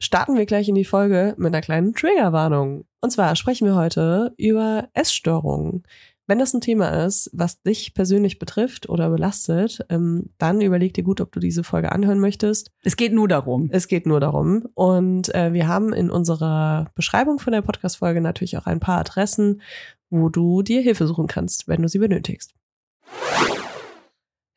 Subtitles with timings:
[0.00, 2.84] starten wir gleich in die Folge mit einer kleinen Triggerwarnung.
[3.00, 5.84] Und zwar sprechen wir heute über Essstörungen.
[6.26, 11.02] Wenn das ein Thema ist, was dich persönlich betrifft oder belastet, ähm, dann überleg dir
[11.02, 12.70] gut, ob du diese Folge anhören möchtest.
[12.82, 13.68] Es geht nur darum.
[13.72, 14.68] Es geht nur darum.
[14.74, 19.60] Und äh, wir haben in unserer Beschreibung von der Podcast-Folge natürlich auch ein paar Adressen,
[20.08, 22.54] wo du dir Hilfe suchen kannst, wenn du sie benötigst.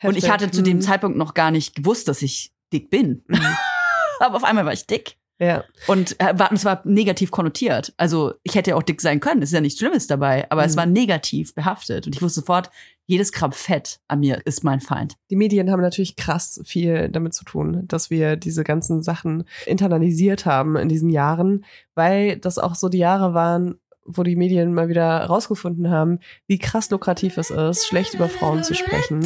[0.04, 0.80] Und ich hatte zu dem.
[0.80, 3.24] Zeitpunkt noch gar nicht gewusst, dass ich dick bin.
[3.28, 3.40] Mhm.
[4.20, 5.18] Aber auf einmal war ich dick.
[5.44, 5.64] Ja.
[5.88, 7.94] Und äh, war, es war negativ konnotiert.
[7.98, 10.64] Also ich hätte ja auch dick sein können, es ist ja nichts Schlimmes dabei, aber
[10.64, 10.78] es Mhm.
[10.80, 12.06] war negativ behaftet.
[12.08, 12.70] Und ich wusste sofort,
[13.06, 15.16] jedes Gramm Fett an mir ist mein Feind.
[15.30, 20.46] Die Medien haben natürlich krass viel damit zu tun, dass wir diese ganzen Sachen internalisiert
[20.46, 21.66] haben in diesen Jahren,
[21.96, 23.76] weil das auch so die Jahre waren,
[24.06, 28.64] wo die Medien mal wieder rausgefunden haben, wie krass lukrativ es ist, schlecht über Frauen
[28.64, 29.26] zu sprechen.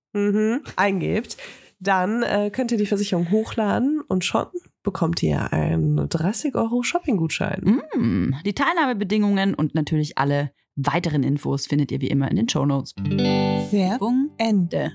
[0.13, 1.37] Mhm, eingebt,
[1.79, 4.47] dann äh, könnt ihr die Versicherung hochladen und schon
[4.83, 7.81] bekommt ihr einen 30 Euro Shopping-Gutschein.
[7.95, 12.95] Mm, die Teilnahmebedingungen und natürlich alle weiteren Infos findet ihr wie immer in den Shownotes.
[12.95, 14.93] Werbung Ende.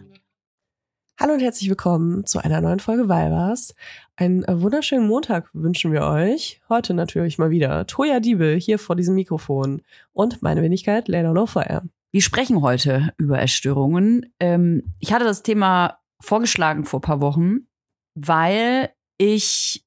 [1.19, 3.75] Hallo und herzlich willkommen zu einer neuen Folge Weibers.
[4.17, 6.61] Einen wunderschönen Montag wünschen wir euch.
[6.69, 9.81] Heute natürlich mal wieder Toja Diebel hier vor diesem Mikrofon
[10.13, 11.85] und meine Wenigkeit Lena Lowfire.
[12.17, 14.33] Wir sprechen heute über Essstörungen.
[14.41, 17.67] Ähm, ich hatte das Thema vorgeschlagen vor ein paar Wochen,
[18.15, 19.85] weil ich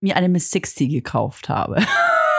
[0.00, 1.76] mir eine Miss 60 gekauft habe.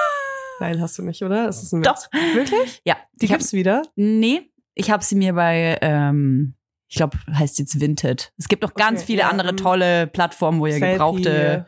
[0.59, 1.47] Nein, hast du nicht, oder?
[1.47, 1.95] Ist das ein Doch.
[2.11, 2.35] Witz?
[2.35, 2.81] Wirklich?
[2.83, 3.83] Ja, Die ich hab- gibt's wieder?
[3.95, 6.55] Nee, ich habe sie mir bei ähm,
[6.89, 8.33] Ich glaube, heißt jetzt Vinted.
[8.37, 11.67] Es gibt noch ganz Okay, viele ja, andere tolle Plattformen, wo ihr Selfie, gebrauchte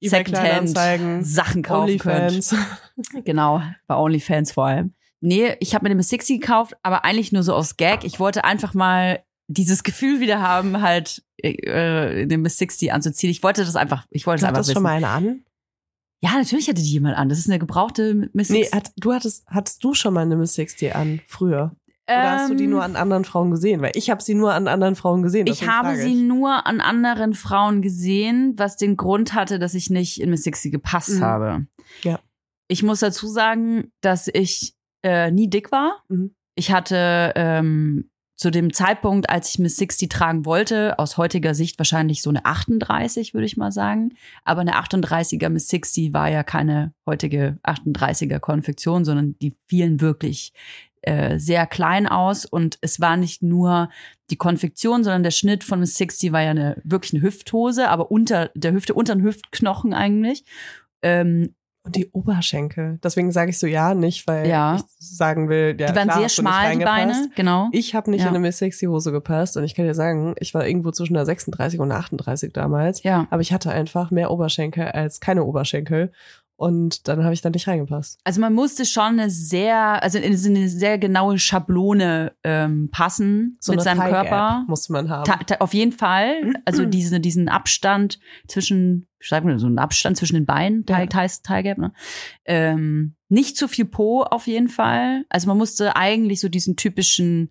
[0.00, 2.30] eBay Secondhand Kleinanzeigen, Sachen kaufen könnt.
[2.30, 2.54] OnlyFans.
[3.24, 4.94] Genau, bei OnlyFans vor allem.
[5.24, 8.04] Nee, ich habe mir Miss 60 gekauft, aber eigentlich nur so aus Gag.
[8.04, 13.30] Ich wollte einfach mal dieses Gefühl wieder haben, halt äh, den Miss 60 anzuziehen.
[13.30, 14.74] Ich wollte das einfach, ich wollte es Du einfach hattest wissen.
[14.76, 15.44] schon mal eine an?
[16.24, 17.28] Ja, natürlich hatte die jemand an.
[17.28, 18.74] Das ist eine gebrauchte Miss Nee, 60.
[18.74, 21.74] hat, du hattest, hattest du schon mal eine Miss 60 an, früher?
[22.08, 23.80] Oder hast du die Ähm, nur an anderen Frauen gesehen?
[23.80, 25.46] Weil ich habe sie nur an anderen Frauen gesehen.
[25.46, 26.20] Ich habe frage sie ich.
[26.28, 30.72] nur an anderen Frauen gesehen, was den Grund hatte, dass ich nicht in Miss 60
[30.72, 31.22] gepasst Mhm.
[31.22, 31.66] habe.
[32.02, 32.18] Ja.
[32.68, 36.02] Ich muss dazu sagen, dass ich äh, nie dick war.
[36.08, 36.34] Mhm.
[36.54, 41.78] Ich hatte ähm, zu dem Zeitpunkt, als ich Miss 60 tragen wollte, aus heutiger Sicht
[41.78, 44.14] wahrscheinlich so eine 38, würde ich mal sagen.
[44.44, 50.52] Aber eine 38er Miss 60 war ja keine heutige 38er Konfektion, sondern die fielen wirklich
[51.02, 53.90] äh, sehr klein aus und es war nicht nur
[54.30, 58.10] die Konfektion, sondern der Schnitt von Miss 60 war ja eine wirklich eine Hüfthose, aber
[58.10, 60.44] unter der Hüfte, unter den Hüftknochen eigentlich.
[61.02, 61.54] Ähm,
[61.84, 63.00] Und die Oberschenkel.
[63.02, 64.76] Deswegen sage ich so ja nicht, weil Ja.
[64.76, 66.84] ich sagen will, ja, die waren klar, sehr schmal, die.
[66.84, 67.68] Beine, genau.
[67.72, 68.26] Ich habe nicht Ja.
[68.28, 71.14] in eine Miss 60 Hose gepasst und ich kann dir sagen, ich war irgendwo zwischen
[71.14, 73.02] der 36 und der 38 damals.
[73.02, 73.26] ja.
[73.30, 76.12] Aber ich hatte einfach mehr Oberschenkel als keine Oberschenkel.
[76.62, 78.20] Und dann habe ich da nicht reingepasst.
[78.22, 83.72] Also man musste schon eine sehr, also in eine sehr genaue Schablone ähm, passen So
[83.72, 84.64] mit eine seinem Körper.
[84.68, 85.24] musste man haben.
[85.24, 86.52] Ta ta auf jeden Fall.
[86.64, 91.04] Also diese, diesen Abstand zwischen, wie sagt man, so einen Abstand zwischen den Beinen, Ja.
[91.04, 91.92] Thigh, Thigh Gap, ne?
[92.44, 95.24] Ähm, nicht zu viel Po auf jeden Fall.
[95.30, 97.50] Also man musste eigentlich so diesen typischen,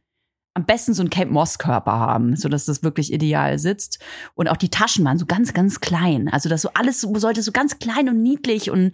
[0.54, 4.00] am besten so einen Kate Moss Körper haben, so dass das wirklich ideal sitzt.
[4.34, 6.28] Und auch die Taschen waren so ganz, ganz klein.
[6.30, 8.94] Also das so alles so, sollte so ganz klein und niedlich und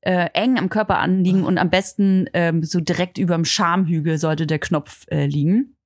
[0.00, 4.58] äh, eng am Körper anliegen und am besten ähm, so direkt überm Schamhügel sollte der
[4.58, 5.76] Knopf äh, liegen.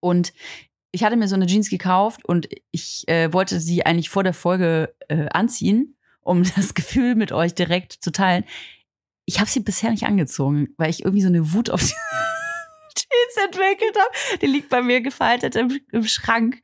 [0.00, 0.32] Und
[0.92, 4.34] ich hatte mir so eine Jeans gekauft und ich äh, wollte sie eigentlich vor der
[4.34, 8.44] Folge äh, anziehen, um das Gefühl mit euch direkt zu teilen.
[9.26, 11.94] Ich habe sie bisher nicht angezogen, weil ich irgendwie so eine Wut auf die
[12.96, 14.38] Jeans entwickelt habe.
[14.40, 16.62] Die liegt bei mir gefaltet im, im Schrank.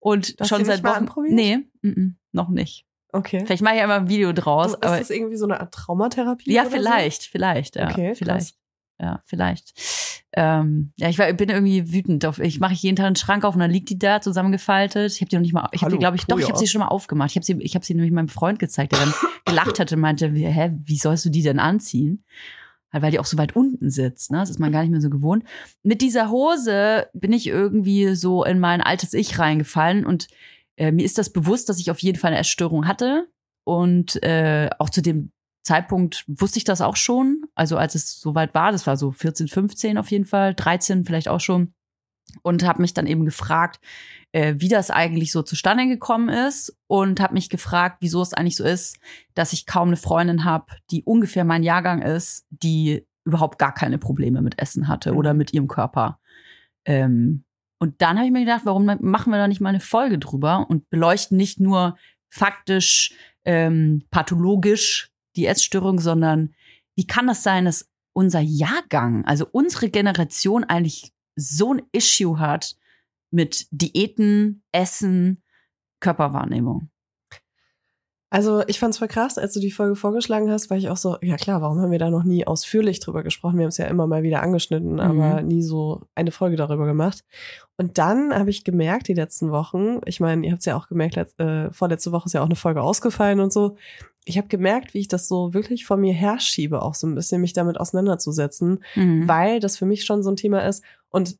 [0.00, 0.94] Und Hast schon seit Wochen.
[0.94, 1.34] anprobiert?
[1.34, 2.86] Nee, mm -mm, noch nicht.
[3.12, 3.42] Okay.
[3.44, 4.74] Vielleicht mache ich ja immer ein Video draus.
[4.74, 6.52] ist aber das irgendwie so eine Art Traumatherapie?
[6.52, 7.90] ja, vielleicht, vielleicht, ja.
[7.90, 8.18] Okay, krass.
[8.18, 8.54] vielleicht.
[9.00, 9.72] Ja, vielleicht.
[10.34, 12.38] Ähm, ja, ich war, bin irgendwie wütend auf.
[12.38, 15.12] Ich mache jeden Tag einen Schrank auf und dann liegt die da zusammengefaltet.
[15.12, 15.68] Ich habe die noch nicht mal.
[15.72, 16.36] Ich habe die, glaube ich, doch.
[16.36, 16.54] Ich Puja.
[16.54, 17.30] habe sie schon mal aufgemacht.
[17.30, 19.14] Ich habe sie, ich habe sie nämlich meinem Freund gezeigt, der dann
[19.46, 22.24] gelacht hatte, und meinte, hä, wie sollst du die denn anziehen?
[22.92, 24.30] Halt, weil die auch so weit unten sitzt.
[24.30, 24.38] Ne?
[24.38, 25.44] Das ist man gar nicht mehr so gewohnt.
[25.82, 30.28] Mit dieser Hose bin ich irgendwie so in mein altes Ich reingefallen und
[30.76, 33.28] äh, mir ist das bewusst, dass ich auf jeden Fall eine Essstörung hatte
[33.64, 35.32] und äh, auch zu dem
[35.62, 37.42] Zeitpunkt wusste ich das auch schon.
[37.54, 41.28] Also als es soweit war, das war so 14, 15 auf jeden Fall, 13 vielleicht
[41.28, 41.74] auch schon.
[42.42, 43.80] Und habe mich dann eben gefragt,
[44.32, 48.56] äh, wie das eigentlich so zustande gekommen ist und habe mich gefragt, wieso es eigentlich
[48.56, 48.98] so ist,
[49.34, 53.98] dass ich kaum eine Freundin habe, die ungefähr mein Jahrgang ist, die überhaupt gar keine
[53.98, 56.20] Probleme mit Essen hatte oder mit ihrem Körper.
[56.84, 57.44] Ähm,
[57.78, 60.66] und dann habe ich mir gedacht, warum machen wir da nicht mal eine Folge drüber
[60.68, 61.96] und beleuchten nicht nur
[62.28, 63.14] faktisch,
[63.44, 66.54] ähm, pathologisch die Essstörung, sondern
[66.96, 72.76] wie kann das sein, dass unser Jahrgang, also unsere Generation eigentlich so ein Issue hat
[73.30, 75.42] mit Diäten, Essen,
[76.00, 76.90] Körperwahrnehmung?
[78.30, 81.16] Also ich fand's voll krass, als du die Folge vorgeschlagen hast, weil ich auch so,
[81.22, 83.56] ja klar, warum haben wir da noch nie ausführlich drüber gesprochen?
[83.56, 85.00] Wir haben es ja immer mal wieder angeschnitten, Mhm.
[85.00, 87.24] aber nie so eine Folge darüber gemacht.
[87.78, 90.88] Und dann habe ich gemerkt, die letzten Wochen, ich meine, ihr habt es ja auch
[90.88, 93.76] gemerkt, äh, vorletzte Woche ist ja auch eine Folge ausgefallen und so.
[94.26, 97.40] Ich habe gemerkt, wie ich das so wirklich vor mir herschiebe, auch so ein bisschen
[97.40, 99.26] mich damit auseinanderzusetzen, Mhm.
[99.26, 100.84] weil das für mich schon so ein Thema ist.
[101.10, 101.36] Und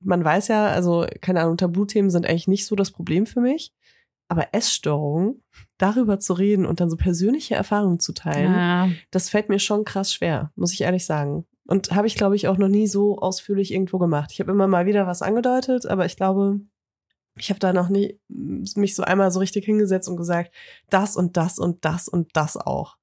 [0.00, 3.72] man weiß ja, also keine Ahnung, Tabuthemen sind eigentlich nicht so das Problem für mich.
[4.28, 5.42] Aber Essstörungen,
[5.76, 8.88] darüber zu reden und dann so persönliche Erfahrungen zu teilen, ja.
[9.10, 11.46] das fällt mir schon krass schwer, muss ich ehrlich sagen.
[11.66, 14.30] Und habe ich, glaube ich, auch noch nie so ausführlich irgendwo gemacht.
[14.32, 16.60] Ich habe immer mal wieder was angedeutet, aber ich glaube,
[17.36, 20.54] ich habe da noch nie mich so einmal so richtig hingesetzt und gesagt,
[20.90, 22.96] das und das und das und das auch.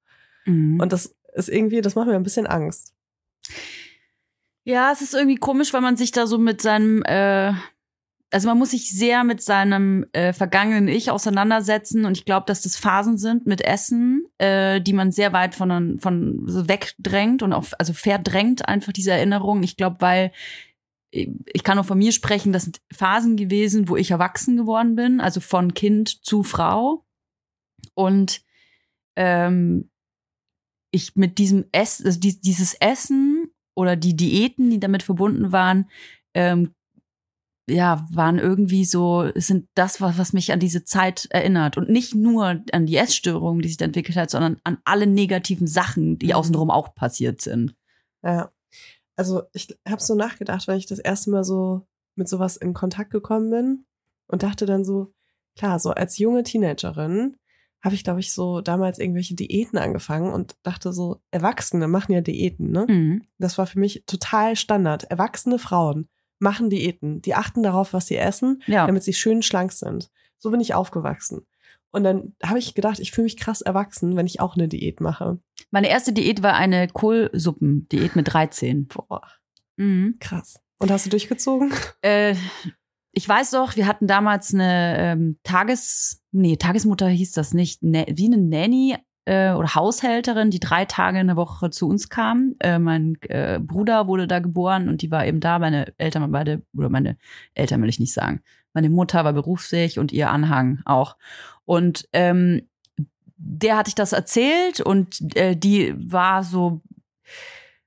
[0.46, 0.80] Mhm.
[0.80, 2.94] Und das ist irgendwie, das macht mir ein bisschen Angst.
[4.68, 7.54] Ja, es ist irgendwie komisch, weil man sich da so mit seinem, äh,
[8.30, 12.60] also man muss sich sehr mit seinem äh, vergangenen Ich auseinandersetzen und ich glaube, dass
[12.60, 17.54] das Phasen sind mit Essen, äh, die man sehr weit von, von so wegdrängt und
[17.54, 19.62] auch, also verdrängt einfach diese Erinnerungen.
[19.62, 20.32] Ich glaube, weil
[21.12, 24.96] äh, ich kann auch von mir sprechen, das sind Phasen gewesen, wo ich erwachsen geworden
[24.96, 27.06] bin, also von Kind zu Frau.
[27.94, 28.42] Und
[29.16, 29.88] ähm,
[30.90, 33.37] ich mit diesem Essen, also dies- dieses Essen
[33.78, 35.88] oder die Diäten, die damit verbunden waren,
[36.34, 36.74] ähm,
[37.70, 41.76] ja, waren irgendwie so, sind das, was, was mich an diese Zeit erinnert.
[41.76, 45.66] Und nicht nur an die Essstörung, die sich da entwickelt hat, sondern an alle negativen
[45.68, 46.32] Sachen, die Mhm.
[46.32, 47.76] außenrum auch passiert sind.
[48.22, 48.50] Ja.
[49.16, 53.10] Also ich habe so nachgedacht, wenn ich das erste Mal so mit sowas in Kontakt
[53.10, 53.84] gekommen bin
[54.26, 55.12] und dachte dann so,
[55.56, 57.36] klar, so als junge Teenagerin
[57.82, 62.20] habe ich, glaube ich, so damals irgendwelche Diäten angefangen und dachte so, Erwachsene machen ja
[62.20, 62.86] Diäten, ne?
[62.88, 63.22] Mhm.
[63.38, 65.04] Das war für mich total Standard.
[65.04, 66.08] Erwachsene Frauen
[66.40, 67.22] machen Diäten.
[67.22, 68.86] Die achten darauf, was sie essen, Ja.
[68.86, 70.10] damit sie schön schlank sind.
[70.38, 71.46] So bin ich aufgewachsen.
[71.90, 75.00] Und dann habe ich gedacht, ich fühle mich krass erwachsen, wenn ich auch eine Diät
[75.00, 75.38] mache.
[75.70, 78.86] Meine erste Diät war eine Kohlsuppendiät mit 13.
[78.88, 79.22] Boah,
[79.76, 80.16] Mhm.
[80.20, 80.60] krass.
[80.78, 81.72] Und hast du durchgezogen?
[82.02, 82.34] Äh,
[83.12, 88.16] ich weiß doch, wir hatten damals eine ähm, Tages, nee, Tagesmutter hieß das nicht, Nä-
[88.16, 92.54] wie eine Nanny äh, oder Haushälterin, die drei Tage in der Woche zu uns kam.
[92.60, 95.58] Äh, mein äh, Bruder wurde da geboren und die war eben da.
[95.58, 97.16] Meine Eltern waren beide, oder meine
[97.54, 98.40] Eltern will ich nicht sagen.
[98.72, 101.16] Meine Mutter war berufsfähig und ihr Anhang auch.
[101.64, 102.62] Und ähm,
[103.36, 106.80] der hatte ich das erzählt und äh, die war so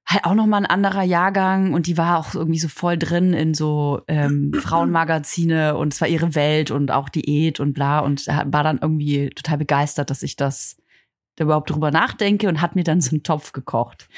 [0.07, 3.33] halt auch noch mal ein anderer Jahrgang und die war auch irgendwie so voll drin
[3.33, 8.27] in so ähm, Frauenmagazine und es war ihre Welt und auch Diät und bla und
[8.27, 10.77] war dann irgendwie total begeistert, dass ich das
[11.35, 14.09] da überhaupt drüber nachdenke und hat mir dann so einen Topf gekocht.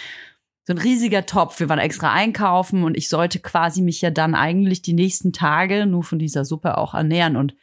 [0.66, 1.60] So ein riesiger Topf.
[1.60, 5.86] Wir waren extra einkaufen und ich sollte quasi mich ja dann eigentlich die nächsten Tage
[5.86, 7.56] nur von dieser Suppe auch ernähren und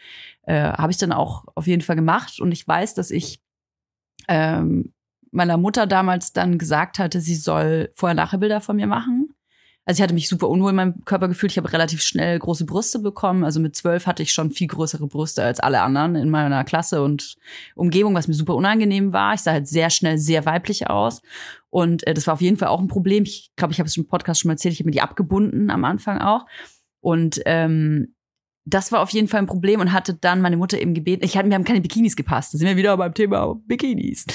[0.42, 3.40] äh, habe ich dann auch auf jeden Fall gemacht und ich weiß, dass ich
[4.28, 4.92] ähm,
[5.30, 9.34] meiner Mutter damals dann gesagt hatte, sie soll Vorher-Nachher-Bilder von mir machen.
[9.86, 11.52] Also ich hatte mich super unwohl in meinem Körper gefühlt.
[11.52, 13.44] Ich habe relativ schnell große Brüste bekommen.
[13.44, 17.02] Also mit zwölf hatte ich schon viel größere Brüste als alle anderen in meiner Klasse
[17.02, 17.36] und
[17.74, 19.34] Umgebung, was mir super unangenehm war.
[19.34, 21.22] Ich sah halt sehr schnell sehr weiblich aus.
[21.70, 23.24] Und äh, das war auf jeden Fall auch ein Problem.
[23.24, 24.74] Ich glaube, ich habe es im Podcast schon mal erzählt.
[24.74, 26.46] Ich habe mir die abgebunden am Anfang auch.
[27.00, 28.14] Und ähm,
[28.66, 31.24] das war auf jeden Fall ein Problem und hatte dann meine Mutter eben gebeten.
[31.24, 32.54] Ich hatte, mir haben keine Bikinis gepasst.
[32.54, 34.26] Da sind wir wieder beim Thema Bikinis.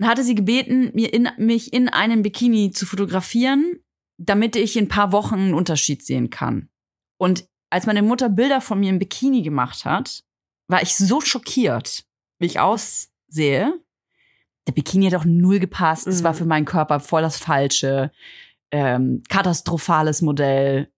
[0.00, 3.80] Dann hatte sie gebeten, mir in, mich in einem Bikini zu fotografieren,
[4.16, 6.70] damit ich in ein paar Wochen einen Unterschied sehen kann.
[7.18, 10.24] Und als meine Mutter Bilder von mir im Bikini gemacht hat,
[10.68, 12.06] war ich so schockiert,
[12.38, 13.74] wie ich aussehe.
[14.66, 16.06] Der Bikini hat auch null gepasst.
[16.06, 16.24] Es Mhm.
[16.24, 18.10] war für meinen Körper voll das Falsche.
[18.70, 20.90] Ähm, katastrophales Modell.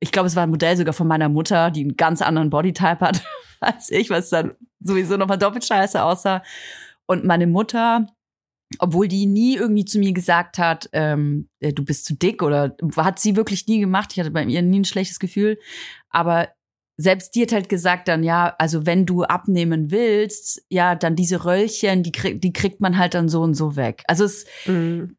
[0.00, 3.00] Ich glaube, es war ein Modell sogar von meiner Mutter, die einen ganz anderen Bodytype
[3.00, 3.22] hat
[3.60, 6.42] als ich, was dann sowieso nochmal doppelt scheiße aussah.
[7.10, 8.06] Und meine Mutter,
[8.78, 12.76] obwohl die nie irgendwie zu mir gesagt hat, ähm, äh, du bist zu dick oder
[12.96, 14.10] hat sie wirklich nie gemacht.
[14.12, 15.58] Ich hatte bei ihr nie ein schlechtes Gefühl.
[16.08, 16.48] Aber
[16.96, 21.44] selbst die hat halt gesagt dann, ja, also wenn du abnehmen willst, ja, dann diese
[21.44, 24.04] Röllchen, die, krieg, die kriegt man halt dann so und so weg.
[24.06, 25.16] Also es, Mhm.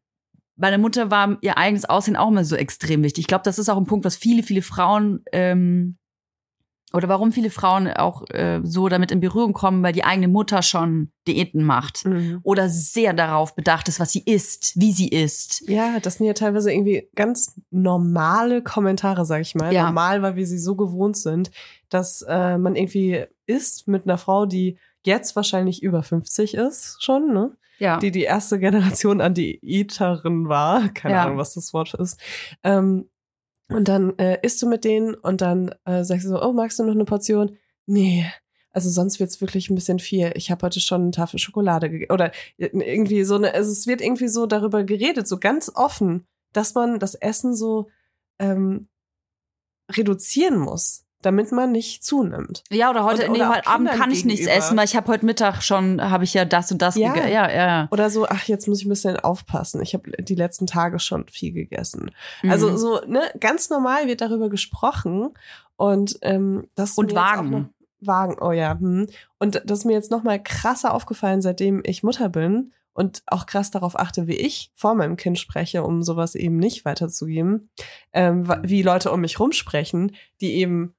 [0.56, 3.22] meiner Mutter war ihr eigenes Aussehen auch immer so extrem wichtig.
[3.22, 5.98] Ich glaube, das ist auch ein Punkt, was viele, viele Frauen ähm,
[6.92, 10.62] oder warum viele Frauen auch äh, so damit in Berührung kommen, weil die eigene Mutter
[10.62, 12.40] schon Diäten macht Mhm.
[12.42, 15.68] oder sehr darauf bedacht ist, was sie isst, wie sie isst.
[15.68, 19.72] Ja, das sind ja teilweise irgendwie ganz normale Kommentare, sag ich mal.
[19.72, 19.84] Ja.
[19.84, 21.50] Normal, weil wir sie so gewohnt sind,
[21.88, 27.32] dass äh, man irgendwie isst mit einer Frau, die jetzt wahrscheinlich über 50 ist, schon,
[27.32, 27.56] ne?
[27.78, 27.96] Ja.
[27.98, 30.88] Die die erste Generation an Diäterin war.
[30.90, 31.24] Keine Ja.
[31.24, 32.20] Ahnung, was das Wort ist.
[32.62, 33.08] Ähm,
[33.74, 36.78] und dann äh, isst du mit denen und dann äh, sagst du so, oh, magst
[36.78, 37.56] du noch eine Portion?
[37.86, 38.26] Nee.
[38.70, 40.32] Also sonst wird's wirklich ein bisschen viel.
[40.34, 42.12] Ich habe heute schon eine Tafel Schokolade gegessen.
[42.12, 46.74] Oder irgendwie so eine, also es wird irgendwie so darüber geredet, so ganz offen, dass
[46.74, 47.90] man das Essen so
[48.38, 48.88] ähm,
[49.90, 52.62] reduzieren muss, damit man nicht zunimmt.
[52.70, 54.58] ja, oder heute, Und- nee, heute Abend Kindern kann ich nichts gegenüber.
[54.58, 57.12] essen, weil ich habe heute Mittag schon, habe ich ja das und das Ja.
[57.12, 57.32] gegessen.
[57.32, 57.88] Ja, ja.
[57.90, 59.80] Oder so, ach, jetzt muss ich ein bisschen aufpassen.
[59.82, 62.10] Ich habe die letzten Tage schon viel gegessen.
[62.48, 62.76] Also Mhm.
[62.76, 65.30] so, ne, ganz normal wird darüber gesprochen
[65.76, 67.50] und ähm, das Und Wagen.
[67.50, 67.64] Noch,
[68.04, 68.78] Wagen, oh ja.
[68.78, 69.06] Hm.
[69.38, 73.46] Und das ist mir jetzt noch mal krasser aufgefallen, seitdem ich Mutter bin und auch
[73.46, 77.70] krass darauf achte, wie ich vor meinem Kind spreche, um sowas eben nicht weiterzugeben,
[78.12, 80.94] ähm, wie Leute um mich rumsprechen, die eben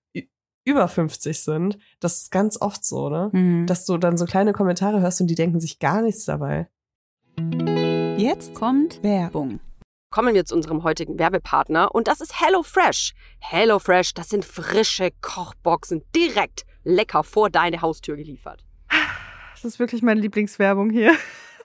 [0.65, 1.77] über 50 sind.
[2.00, 3.29] Das ist ganz oft so, ne?
[3.32, 3.67] Mhm.
[3.67, 6.67] Dass du dann so kleine Kommentare hörst und die denken sich gar nichts dabei.
[8.17, 9.60] Jetzt kommt Werbung.
[10.12, 13.13] kommen wir zu unserem heutigen Werbepartner und das ist HelloFresh.
[13.39, 18.63] HelloFresh, das sind frische Kochboxen direkt lecker vor deine Haustür geliefert.
[19.55, 21.13] Das ist wirklich meine Lieblingswerbung hier.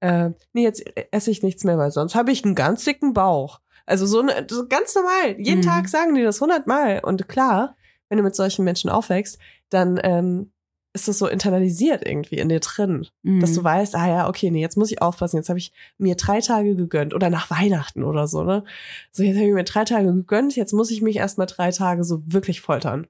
[0.00, 3.60] äh, nee, jetzt esse ich nichts mehr, weil sonst habe ich einen ganz dicken Bauch.
[3.86, 5.40] Also so, ne, so ganz normal.
[5.40, 5.64] Jeden Mhm.
[5.64, 7.00] Tag sagen die das hundertmal.
[7.02, 7.76] Und klar,
[8.08, 9.38] wenn du mit solchen Menschen aufwächst,
[9.70, 10.52] dann ähm,
[10.94, 13.06] ist das so internalisiert irgendwie in dir drin.
[13.22, 13.40] Mhm.
[13.40, 15.36] Dass du weißt, ah ja, okay, nee, jetzt muss ich aufpassen.
[15.36, 17.14] Jetzt habe ich mir drei Tage gegönnt.
[17.14, 18.64] Oder nach Weihnachten oder so, ne?
[19.12, 20.56] So, jetzt habe ich mir drei Tage gegönnt.
[20.56, 23.06] Jetzt muss ich mich erstmal drei Tage so wirklich foltern.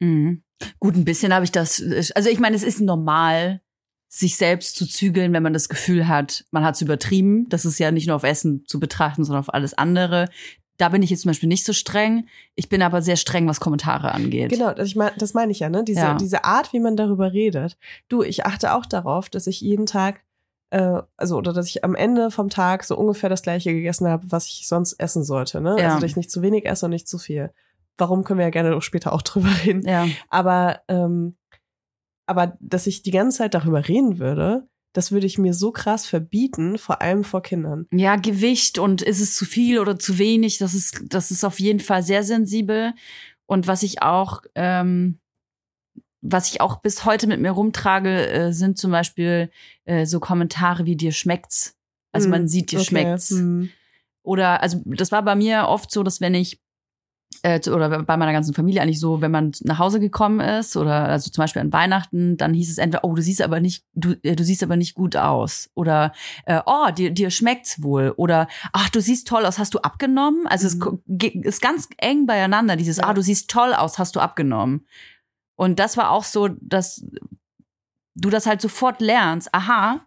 [0.00, 0.42] Mhm.
[0.80, 1.82] Gut, ein bisschen habe ich das.
[2.14, 3.60] Also ich meine, es ist normal,
[4.08, 7.48] sich selbst zu zügeln, wenn man das Gefühl hat, man hat es übertrieben.
[7.50, 10.28] Das ist ja nicht nur auf Essen zu betrachten, sondern auf alles andere.
[10.78, 12.26] Da bin ich jetzt zum Beispiel nicht so streng.
[12.54, 14.50] Ich bin aber sehr streng, was Kommentare angeht.
[14.50, 15.84] Genau, das, ich mein, das meine ich ja, ne?
[15.84, 16.14] Diese, Ja.
[16.14, 17.76] diese Art, wie man darüber redet.
[18.08, 20.22] Du, ich achte auch darauf, dass ich jeden Tag,
[20.70, 24.30] äh, also oder dass ich am Ende vom Tag so ungefähr das gleiche gegessen habe,
[24.30, 25.60] was ich sonst essen sollte.
[25.60, 25.76] Ne?
[25.78, 25.88] Ja.
[25.88, 27.50] Also dass ich nicht zu wenig esse und nicht zu viel.
[27.98, 29.86] Warum können wir ja gerne später auch drüber reden.
[29.86, 30.06] Ja.
[30.30, 31.34] Aber, ähm,
[32.28, 36.06] aber dass ich die ganze Zeit darüber reden würde, das würde ich mir so krass
[36.06, 37.86] verbieten, vor allem vor Kindern.
[37.92, 41.60] Ja, Gewicht und ist es zu viel oder zu wenig, das ist, das ist auf
[41.60, 42.94] jeden Fall sehr sensibel.
[43.46, 45.18] Und was ich auch, ähm,
[46.20, 49.50] was ich auch bis heute mit mir rumtrage, äh, sind zum Beispiel
[49.84, 51.76] äh, so Kommentare wie dir schmeckt's.
[52.12, 53.30] Also Hm, man sieht, dir okay, schmeckt's.
[53.30, 53.70] hm.
[54.22, 56.60] Oder, also das war bei mir oft so, dass wenn ich
[57.42, 61.04] äh, oder bei meiner ganzen Familie eigentlich so, wenn man nach Hause gekommen ist oder
[61.08, 64.14] also zum Beispiel an Weihnachten, dann hieß es entweder, oh, du siehst aber nicht, du,
[64.22, 66.12] äh, du siehst aber nicht gut aus oder
[66.46, 70.46] äh, oh, dir, dir schmeckt's wohl oder ach, du siehst toll aus, hast du abgenommen?
[70.48, 71.00] Also es Mhm.
[71.06, 73.04] ge- ist ganz eng beieinander, dieses, Ja.
[73.08, 74.86] ah, du siehst toll aus, hast du abgenommen?
[75.54, 77.04] Und das war auch so, dass
[78.14, 80.04] du das halt sofort lernst, aha,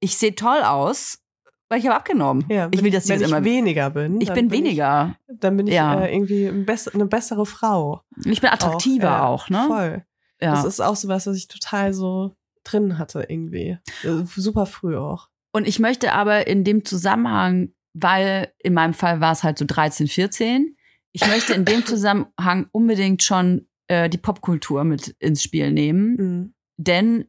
[0.00, 1.18] ich sehe toll aus,
[1.68, 2.44] weil ich habe abgenommen.
[2.48, 4.20] Ja, ich will, dass wenn ich immer weniger bin.
[4.20, 5.16] ich dann bin weniger.
[5.28, 6.00] Ich, dann bin ich Ja.
[6.04, 8.02] äh, irgendwie ein bess eine bessere Frau.
[8.24, 9.64] Ich bin attraktiver ja, auch, ne?
[9.66, 10.04] Voll.
[10.40, 10.52] Ja.
[10.52, 13.78] Das ist auch sowas, was ich total so drin hatte irgendwie.
[14.02, 15.28] Äh, Super früh auch.
[15.52, 19.64] Und ich möchte aber in dem Zusammenhang, weil in meinem Fall war es halt so
[19.66, 20.76] 13, 14,
[21.12, 26.54] ich möchte in dem Zusammenhang unbedingt schon äh, die Popkultur mit ins Spiel nehmen, Mhm.
[26.76, 27.24] denn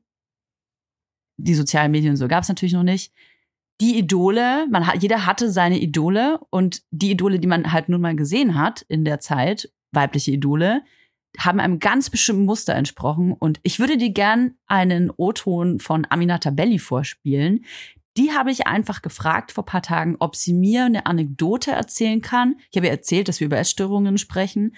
[1.38, 3.13] die sozialen Medien und so gab es natürlich noch nicht.
[3.80, 8.02] Die Idole, man hat, jeder hatte seine Idole und die Idole, die man halt nun
[8.02, 10.84] mal gesehen hat in der Zeit, weibliche Idole,
[11.38, 13.34] haben einem ganz bestimmten Muster entsprochen.
[13.34, 17.66] Und ich würde dir gern einen O-Ton von Aminata Belli vorspielen.
[18.18, 22.56] Die habe ich einfach gefragt vor paar Tagen, ob sie mir eine Anekdote erzählen kann.
[22.72, 24.76] Ich habe ihr erzählt, dass wir über Essstörungen sprechen.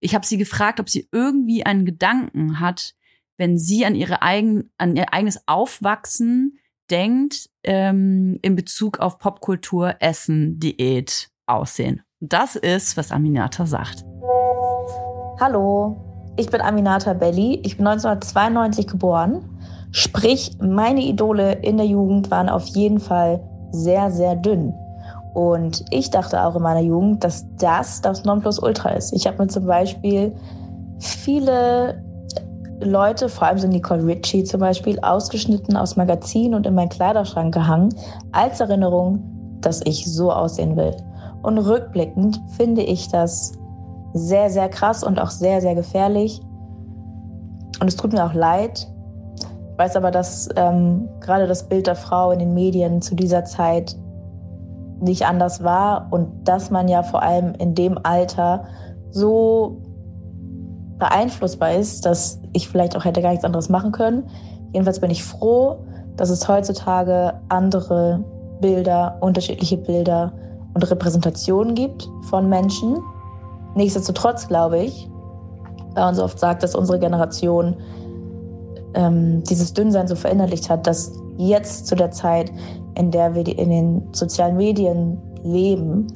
[0.00, 2.96] Ich habe sie gefragt, ob sie irgendwie einen Gedanken hat,
[3.36, 6.58] wenn sie an ihre eigen, an ihr eigenes Aufwachsen
[6.92, 12.02] denkt, ähm, in Bezug auf Popkultur, Essen, Diät, Aussehen.
[12.20, 14.04] Das ist, was Aminata sagt.
[15.40, 15.96] Hallo,
[16.36, 17.60] ich bin Aminata Belli.
[17.64, 19.48] Ich bin 1992 geboren.
[19.90, 24.72] Sprich, meine Idole in der Jugend waren auf jeden Fall sehr, sehr dünn.
[25.34, 29.12] Und ich dachte auch in meiner Jugend, dass das das Nonplusultra ist.
[29.12, 30.34] Ich habe mir zum Beispiel
[30.98, 32.02] viele
[32.84, 37.54] Leute, vor allem so Nicole Ritchie zum Beispiel, ausgeschnitten aus Magazinen und in meinen Kleiderschrank
[37.54, 37.94] gehangen,
[38.32, 39.22] als Erinnerung,
[39.60, 40.96] dass ich so aussehen will.
[41.42, 43.52] Und rückblickend finde ich das
[44.14, 46.40] sehr, sehr krass und auch sehr, sehr gefährlich.
[47.80, 48.88] Und es tut mir auch leid.
[49.72, 53.44] Ich weiß aber, dass ähm, gerade das Bild der Frau in den Medien zu dieser
[53.44, 53.96] Zeit
[55.00, 58.64] nicht anders war und dass man ja vor allem in dem Alter
[59.10, 59.81] so
[61.02, 64.22] beeinflussbar ist, dass ich vielleicht auch hätte gar nichts anderes machen können.
[64.72, 65.78] Jedenfalls bin ich froh,
[66.16, 68.22] dass es heutzutage andere
[68.60, 70.32] Bilder, unterschiedliche Bilder
[70.74, 72.98] und Repräsentationen gibt von Menschen.
[73.74, 75.10] Nichtsdestotrotz glaube ich,
[75.94, 77.74] weil man so oft sagt, dass unsere Generation
[78.94, 82.52] ähm, dieses Dünnsein so verinnerlicht hat, dass jetzt zu der Zeit,
[82.94, 86.06] in der wir in den sozialen Medien leben,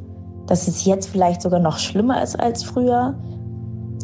[0.46, 3.16] dass es jetzt vielleicht sogar noch schlimmer ist als früher.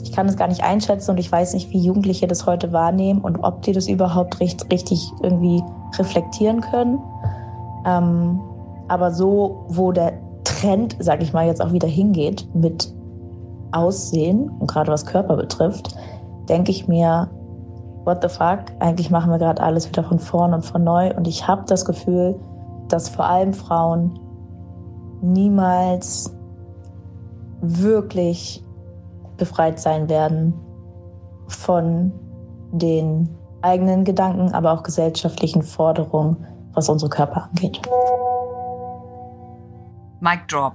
[0.03, 3.21] Ich kann es gar nicht einschätzen und ich weiß nicht, wie Jugendliche das heute wahrnehmen
[3.21, 5.63] und ob die das überhaupt richtig irgendwie
[5.99, 6.99] reflektieren können.
[7.87, 8.41] Ähm,
[8.89, 12.93] aber so, wo der Trend, sag ich mal, jetzt auch wieder hingeht mit
[13.71, 15.95] Aussehen und gerade was Körper betrifft,
[16.49, 17.31] denke ich mir,
[18.05, 21.29] what the fuck, eigentlich machen wir gerade alles wieder von vorn und von neu und
[21.29, 22.39] ich habe das Gefühl,
[22.89, 24.19] dass vor allem Frauen
[25.23, 26.37] niemals
[27.61, 28.65] wirklich
[29.43, 30.55] befreit sein werden
[31.49, 32.13] von
[32.71, 33.29] den
[33.61, 37.81] eigenen Gedanken, aber auch gesellschaftlichen Forderungen, was unsere Körper angeht.
[40.21, 40.75] Mic drop.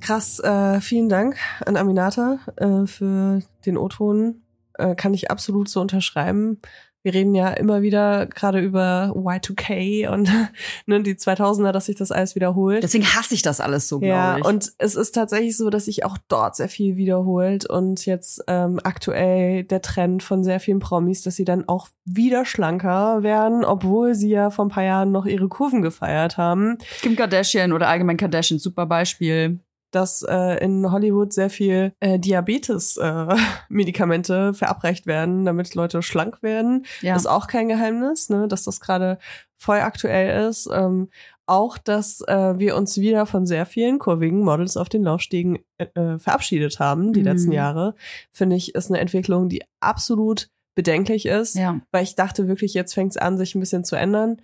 [0.00, 4.42] Krass, äh, vielen Dank an Aminata äh, für den O-Ton.
[4.74, 6.60] Äh, kann ich absolut so unterschreiben.
[7.08, 10.30] Wir reden ja immer wieder gerade über Y2K und
[10.86, 12.82] ne, die 2000er, dass sich das alles wiederholt.
[12.82, 14.46] Deswegen hasse ich das alles so, ja, glaube ich.
[14.46, 18.78] und es ist tatsächlich so, dass sich auch dort sehr viel wiederholt und jetzt ähm,
[18.84, 24.14] aktuell der Trend von sehr vielen Promis, dass sie dann auch wieder schlanker werden, obwohl
[24.14, 26.76] sie ja vor ein paar Jahren noch ihre Kurven gefeiert haben.
[27.00, 29.60] Kim Kardashian oder allgemein Kardashian, super Beispiel.
[29.90, 36.84] Dass äh, in Hollywood sehr viel äh, Diabetes-Medikamente verabreicht werden, damit Leute schlank werden.
[37.00, 37.16] Ja.
[37.16, 39.18] Ist auch kein Geheimnis, ne, dass das gerade
[39.56, 40.68] voll aktuell ist.
[40.72, 41.08] Ähm,
[41.46, 45.86] auch, dass äh, wir uns wieder von sehr vielen kurvigen Models auf den Laufstegen äh,
[45.94, 47.26] äh, verabschiedet haben, die Mhm.
[47.26, 47.94] letzten Jahre,
[48.30, 51.80] finde ich, ist eine Entwicklung, die absolut bedenklich ist, Ja.
[51.90, 54.42] weil ich dachte wirklich, jetzt fängt es an, sich ein bisschen zu ändern.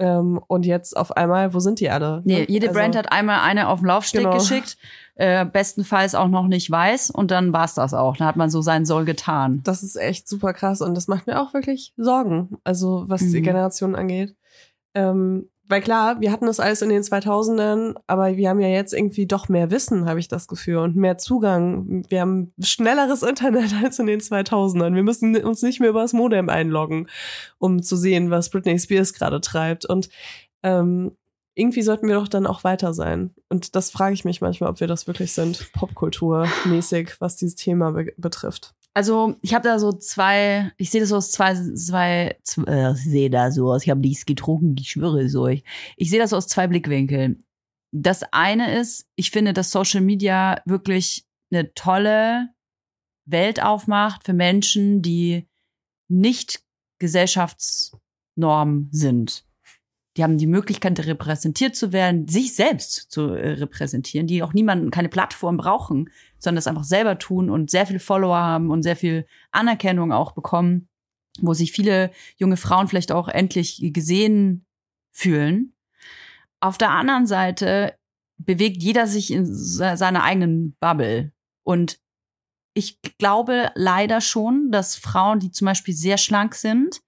[0.00, 2.20] Ähm, und jetzt auf einmal, wo sind die alle?
[2.24, 2.46] Nee, ne?
[2.48, 4.34] jede Also- Brand hat einmal eine auf den Laufsteg Genau.
[4.36, 4.76] geschickt,
[5.14, 8.16] äh, bestenfalls auch noch nicht weiß und dann war's das auch.
[8.16, 9.60] Dann hat man so sein Soll getan.
[9.62, 13.38] Das ist echt super krass und das macht mir auch wirklich Sorgen, also was die
[13.38, 13.44] Mhm.
[13.44, 14.34] Generation angeht.
[14.94, 18.92] Ähm, weil klar, wir hatten das alles in den 2000ern, aber wir haben ja jetzt
[18.92, 22.04] irgendwie doch mehr Wissen, habe ich das Gefühl, und mehr Zugang.
[22.08, 24.94] Wir haben schnelleres Internet als in den 2000ern.
[24.94, 27.08] Wir müssen uns nicht mehr über das Modem einloggen,
[27.58, 29.86] um zu sehen, was Britney Spears gerade treibt.
[29.86, 30.10] Und
[30.62, 31.12] ähm,
[31.54, 33.30] irgendwie sollten wir doch dann auch weiter sein.
[33.48, 37.92] Und das frage ich mich manchmal, ob wir das wirklich sind, popkulturmäßig, was dieses Thema
[37.92, 38.74] be betrifft.
[38.96, 42.92] Also ich habe da so zwei, ich sehe das so aus zwei, zwei, zwei äh,
[42.92, 45.64] ich sehe da so aus, ich habe nichts getrunken, ich schwöre es euch.
[45.96, 47.44] Ich sehe das so aus zwei Blickwinkeln.
[47.92, 52.50] Das eine ist, ich finde, dass Social Media wirklich eine tolle
[53.26, 55.48] Welt aufmacht für Menschen, die
[56.08, 56.62] nicht
[57.00, 59.44] Gesellschaftsnorm sind.
[60.16, 64.90] Die haben die Möglichkeit, repräsentiert zu werden, sich selbst zu äh, repräsentieren, die auch niemanden,
[64.90, 68.96] keine Plattform brauchen, sondern das einfach selber tun und sehr viele Follower haben und sehr
[68.96, 70.88] viel Anerkennung auch bekommen,
[71.40, 74.66] wo sich viele junge Frauen vielleicht auch endlich gesehen
[75.10, 75.74] fühlen.
[76.60, 77.94] Auf der anderen Seite
[78.36, 81.32] bewegt jeder sich in se- seiner eigenen Bubble.
[81.64, 81.98] Und
[82.72, 87.00] ich glaube leider schon, dass Frauen, die zum Beispiel sehr schlank sind,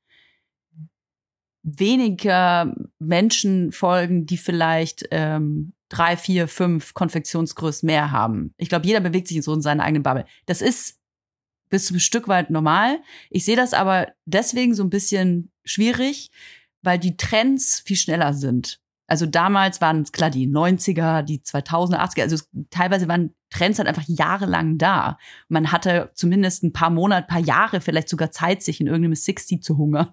[1.67, 8.55] weniger Menschen folgen, die vielleicht ähm, drei, vier, fünf Konfektionsgrößen mehr haben.
[8.57, 10.27] Ich glaube, jeder bewegt sich so in seiner eigenen Bubble.
[10.47, 10.99] Das ist
[11.69, 13.01] bis zu einem Stück weit normal.
[13.31, 16.31] Ich sehe das aber deswegen so ein bisschen schwierig,
[16.83, 18.81] weil die Trends viel schneller sind.
[19.09, 23.79] Also damals waren es klar die 90er, die 2000er, 80er, also es, teilweise waren Trends
[23.79, 25.19] halt einfach jahrelang da.
[25.49, 29.63] Man hatte zumindest ein paar Monate, paar Jahre, vielleicht sogar Zeit, sich in irgendeinem 60
[29.63, 30.13] zu hungern.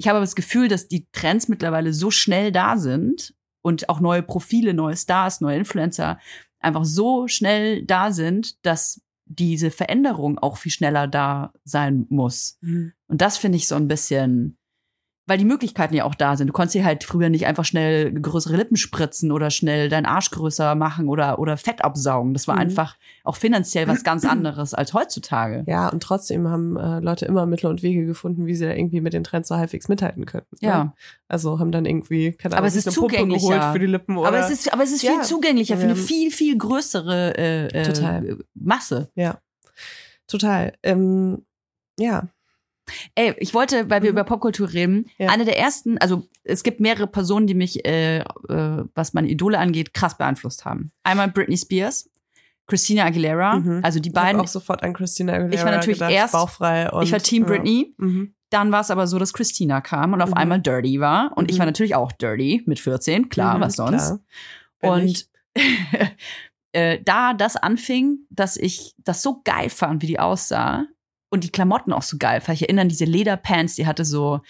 [0.00, 4.00] Ich habe aber das Gefühl, dass die Trends mittlerweile so schnell da sind und auch
[4.00, 6.18] neue Profile, neue Stars, neue Influencer
[6.58, 12.56] einfach so schnell da sind, dass diese Veränderung auch viel schneller da sein muss.
[12.62, 12.94] Mhm.
[13.08, 14.56] Und das finde ich so ein bisschen,
[15.30, 16.48] weil die Möglichkeiten ja auch da sind.
[16.48, 20.30] Du konntest dir halt früher nicht einfach schnell größere Lippen spritzen oder schnell deinen Arsch
[20.32, 22.34] größer machen oder, oder Fett absaugen.
[22.34, 22.60] Das war Mhm.
[22.62, 25.64] einfach auch finanziell was ganz anderes als heutzutage.
[25.68, 29.00] Ja, und trotzdem haben äh, Leute immer Mittel und Wege gefunden, wie sie da irgendwie
[29.00, 30.56] mit den Trends so halbwegs mithalten könnten.
[30.60, 30.68] Ne?
[30.68, 30.94] Ja.
[31.28, 33.48] Also haben dann irgendwie, keine Aber Ahnung, es ist zugänglicher.
[33.58, 34.28] geholt für die Lippen oder.
[34.28, 35.22] Aber es ist, aber es ist viel Ja.
[35.22, 35.88] zugänglicher für Ja.
[35.90, 38.36] eine viel, viel größere äh, äh, Total.
[38.54, 39.08] Masse.
[40.26, 40.72] total.
[40.82, 41.44] Ähm,
[41.98, 42.28] ja.
[43.14, 44.16] Ey, ich wollte, weil wir Mhm.
[44.16, 45.28] über Popkultur reden, Ja.
[45.30, 48.24] eine der ersten, also es gibt mehrere Personen, die mich, äh, äh,
[48.94, 50.90] was meine Idole angeht, krass beeinflusst haben.
[51.02, 52.08] Einmal Britney Spears,
[52.66, 53.80] Christina Aguilera, Mhm.
[53.82, 54.40] also die Ich beiden.
[54.40, 57.42] auch sofort an Christina Aguilera Ich war natürlich gedacht, erst- bauchfrei und ich war Team
[57.42, 57.48] ja.
[57.48, 57.94] Britney.
[57.98, 58.34] Mhm.
[58.50, 60.36] Dann war es aber so, dass Christina kam und auf Mhm.
[60.36, 61.32] einmal Dirty war.
[61.36, 61.60] Und ich Mhm.
[61.60, 64.06] war natürlich auch Dirty mit 14, klar, Mhm, was sonst.
[64.80, 64.96] klar.
[64.96, 65.26] Und
[66.72, 70.86] äh, da das anfing, dass ich das so geil fand, wie die aussah
[71.30, 72.56] und die Klamotten auch so geil fand.
[72.56, 74.40] Ich erinnere an diese Lederpants, die hatte so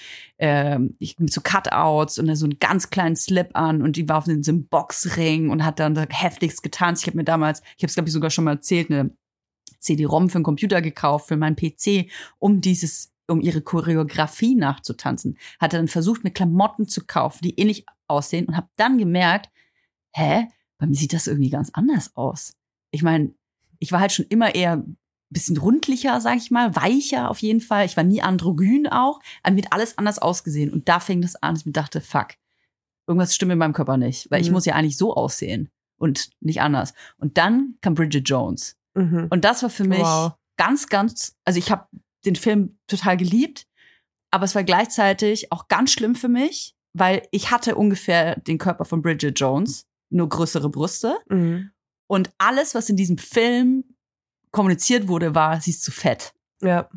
[0.99, 4.25] ich- mit so Cutouts und so einen ganz kleinen Slip an und die war auf
[4.25, 7.03] so einem Boxring und hat dann da heftigst getanzt.
[7.03, 9.11] Ich habe mir damals, ich habe es glaube ich sogar schon mal erzählt, eine
[9.79, 15.39] CD-ROM für einen Computer gekauft, für meinen PC, um dieses, um ihre Choreografie nachzutanzen.
[15.59, 19.51] Hatte dann versucht, mir Klamotten zu kaufen, die ähnlich aussehen und habe dann gemerkt,
[20.15, 22.55] hä, bei mir sieht das irgendwie ganz anders aus.
[22.91, 23.35] Ich meine,
[23.79, 24.85] ich war halt schon immer eher
[25.31, 27.87] bisschen rundlicher, sag ich mal, weicher auf jeden Fall.
[27.87, 30.73] Ich war nie androgyn auch, aber mir hat alles anders ausgesehen.
[30.73, 32.29] Und da fing das an, dass ich mir dachte, fuck,
[33.07, 34.55] irgendwas stimmt in meinem Körper nicht, weil ich Mhm.
[34.55, 36.95] muss ja eigentlich so aussehen und nicht anders.
[37.19, 38.77] Und dann kam Bridget Jones.
[38.95, 39.29] Mhm.
[39.31, 40.33] Und das war für mich Wow.
[40.57, 41.87] ganz, ganz, also ich habe
[42.25, 43.67] den Film total geliebt,
[44.33, 48.85] aber es war gleichzeitig auch ganz schlimm für mich, weil ich hatte ungefähr den Körper
[48.85, 51.17] von Bridget Jones, nur größere Brüste.
[51.29, 51.71] Mhm.
[52.09, 53.85] Und alles, was in diesem Film
[54.51, 56.33] kommuniziert wurde, war, sie ist zu fett.
[56.63, 56.89] Ja.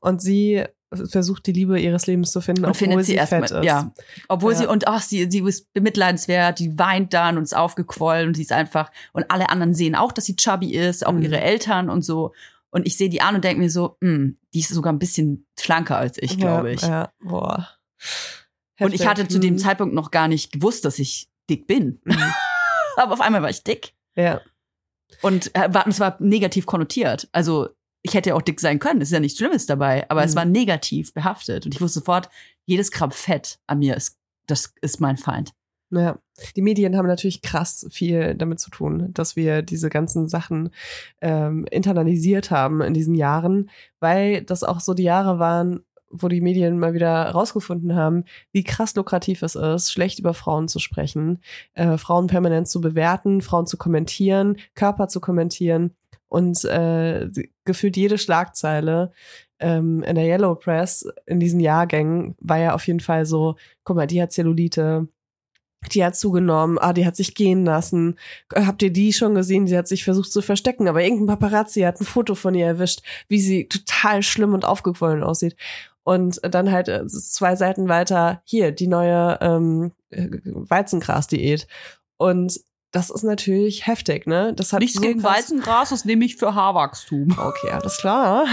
[0.00, 3.50] Und sie versucht die Liebe ihres Lebens zu finden, Und obwohl findet sie sie fett
[3.50, 3.64] ist.
[3.64, 3.92] ja.
[4.28, 4.58] Obwohl Ja.
[4.58, 8.42] sie, und ach, sie, sie ist bemitleidenswert, die weint dann und ist aufgequollen und sie
[8.42, 11.22] ist einfach, und alle anderen sehen auch, dass sie chubby ist, auch Mhm.
[11.22, 12.32] ihre Eltern und so.
[12.70, 15.46] Und ich sehe die an und denke mir so, hm, die ist sogar ein bisschen
[15.58, 16.82] schlanker als ich, glaube ich.
[16.82, 17.12] Ja, ja.
[17.20, 17.68] Boah.
[18.80, 19.06] Und ich Heftig.
[19.08, 19.58] hatte zu dem Mhm.
[19.58, 22.00] Zeitpunkt noch gar nicht gewusst, dass ich dick bin.
[22.04, 22.14] Mhm.
[22.96, 23.92] Aber auf einmal war ich dick.
[24.16, 24.40] Ja.
[25.22, 27.28] Und äh, war, es war negativ konnotiert.
[27.32, 27.68] Also
[28.02, 29.00] ich hätte ja auch dick sein können.
[29.02, 30.08] Es ist ja nichts Schlimmes dabei.
[30.08, 30.38] Aber es Mhm.
[30.38, 31.66] war negativ behaftet.
[31.66, 32.28] Und ich wusste sofort,
[32.66, 35.52] jedes Gramm Fett an mir ist, das ist mein Feind.
[35.92, 36.18] Ja,
[36.54, 40.70] die Medien haben natürlich krass viel damit zu tun, dass wir diese ganzen Sachen
[41.20, 46.40] ähm, internalisiert haben in diesen Jahren, weil das auch so die Jahre waren, wo die
[46.40, 51.40] Medien mal wieder rausgefunden haben, wie krass lukrativ es ist, schlecht über Frauen zu sprechen,
[51.74, 55.94] äh, Frauen permanent zu bewerten, Frauen zu kommentieren, Körper zu kommentieren
[56.28, 57.28] und äh,
[57.64, 59.12] gefühlt jede Schlagzeile
[59.60, 63.96] ähm, in der Yellow Press in diesen Jahrgängen war ja auf jeden Fall so, guck
[63.96, 65.08] mal, die hat Zellulite,
[65.92, 68.16] die hat zugenommen, ah, die hat sich gehen lassen.
[68.52, 69.66] Äh, Habt ihr die schon gesehen?
[69.66, 73.02] Sie hat sich versucht zu verstecken, aber irgendein Paparazzi hat ein Foto von ihr erwischt,
[73.28, 75.56] wie sie total schlimm und aufgequollen aussieht.
[76.02, 81.66] Und dann halt äh, zwei Seiten weiter, hier, die neue ähm, äh, Weizengras-Diät.
[82.16, 82.60] Und
[82.90, 84.52] das ist natürlich heftig, ne?
[84.54, 87.36] Das hat Nichts so gegen Weizengras, das nehme ich für Haarwachstum.
[87.38, 88.46] Okay, alles klar.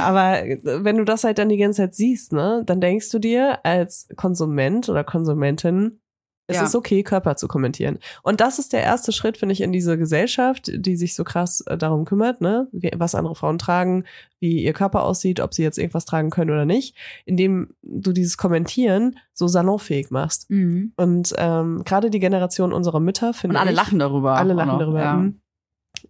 [0.00, 3.64] Aber wenn du das halt dann die ganze Zeit siehst, ne, dann denkst du dir
[3.64, 6.00] als Konsument oder Konsumentin,
[6.48, 6.64] es Ja.
[6.64, 7.98] ist okay, Körper zu kommentieren.
[8.22, 11.60] Und das ist der erste Schritt, finde ich, in diese Gesellschaft, die sich so krass
[11.66, 14.04] äh, darum kümmert, ne, wie, was andere Frauen tragen,
[14.40, 18.36] wie ihr Körper aussieht, ob sie jetzt irgendwas tragen können oder nicht, indem du dieses
[18.38, 20.48] Kommentieren so salonfähig machst.
[20.50, 20.92] Mhm.
[20.96, 24.36] Und ähm, gerade die Generation unserer Mütter, Und finde alle ich, lachen darüber.
[24.36, 25.00] alle lachen noch, darüber.
[25.00, 25.14] Ja.
[25.14, 25.40] mhm.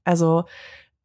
[0.04, 0.44] Also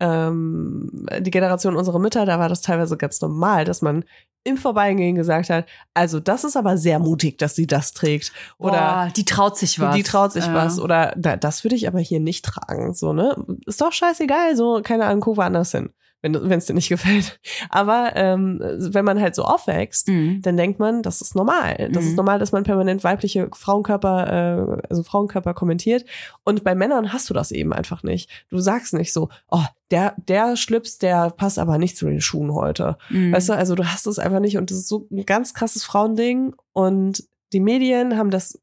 [0.03, 0.89] ähm,
[1.21, 4.03] die Generation unserer Mütter, da war das teilweise ganz normal, dass man
[4.43, 8.33] im Vorbeigehen gesagt hat, also das ist aber sehr mutig, dass sie das trägt.
[8.57, 9.95] Oder Boah, die traut sich was.
[9.95, 10.53] die traut sich Ja.
[10.53, 10.79] was.
[10.81, 12.93] Oder da, das würde ich aber hier nicht tragen.
[12.93, 13.37] So, ne?
[13.65, 15.91] Ist doch scheißegal, so, keine Ahnung, guck woanders hin,
[16.23, 17.39] wenn es dir nicht gefällt.
[17.69, 20.41] Aber ähm, wenn man halt so aufwächst, Mhm.
[20.41, 21.89] dann denkt man, das ist normal.
[21.91, 22.09] Das Mhm.
[22.11, 26.05] ist normal, dass man permanent weibliche Frauenkörper, äh, also Frauenkörper kommentiert.
[26.43, 28.29] Und bei Männern hast du das eben einfach nicht.
[28.49, 32.53] Du sagst nicht so, oh, der, der Schlips, der passt aber nicht zu den Schuhen
[32.53, 32.97] heute.
[33.09, 33.33] Mhm.
[33.33, 35.83] Weißt du, also du hast es einfach nicht und das ist so ein ganz krasses
[35.83, 38.59] Frauending und die Medien haben das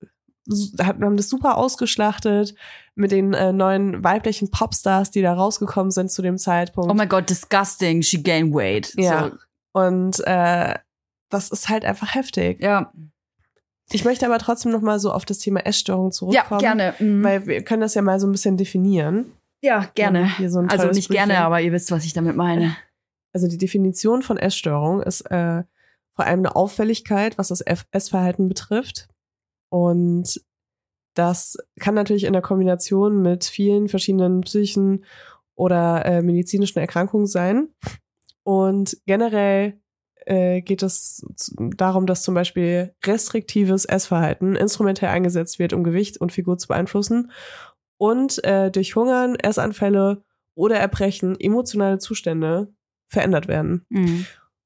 [0.82, 2.54] haben das super ausgeschlachtet
[3.00, 6.90] mit den äh, neuen weiblichen Popstars, die da rausgekommen sind zu dem Zeitpunkt.
[6.90, 8.94] Oh mein Gott, disgusting, she gained weight.
[8.96, 9.30] Ja.
[9.30, 9.36] So,
[9.72, 10.74] und äh,
[11.30, 12.62] das ist halt einfach heftig.
[12.62, 12.92] ja.
[13.92, 16.60] Ich möchte aber trotzdem noch mal so auf das Thema Essstörung ja, zurückkommen.
[16.60, 16.94] gerne.
[17.00, 17.24] Mhm.
[17.24, 19.32] Weil wir können das ja mal so ein bisschen definieren.
[19.62, 20.30] Ja, gerne.
[20.38, 21.44] Ja, so also nicht gerne, Briefing.
[21.44, 22.76] aber ihr wisst, was ich damit meine.
[23.32, 25.64] Also die Definition von Essstörung ist äh,
[26.14, 29.08] vor allem eine Auffälligkeit, was das Essverhalten betrifft.
[29.70, 30.40] Und
[31.20, 35.04] das kann natürlich in der Kombination mit vielen verschiedenen psychischen
[35.54, 37.68] oder äh, medizinischen Erkrankungen sein.
[38.42, 39.78] Und generell
[40.24, 41.22] äh, geht es
[41.76, 47.30] darum, dass zum Beispiel restriktives Essverhalten instrumentell eingesetzt wird, um Gewicht und Figur zu beeinflussen
[47.98, 52.72] und äh, durch Hungern, Essanfälle oder Erbrechen emotionale Zustände
[53.08, 53.84] verändert werden.
[53.90, 54.24] Mhm.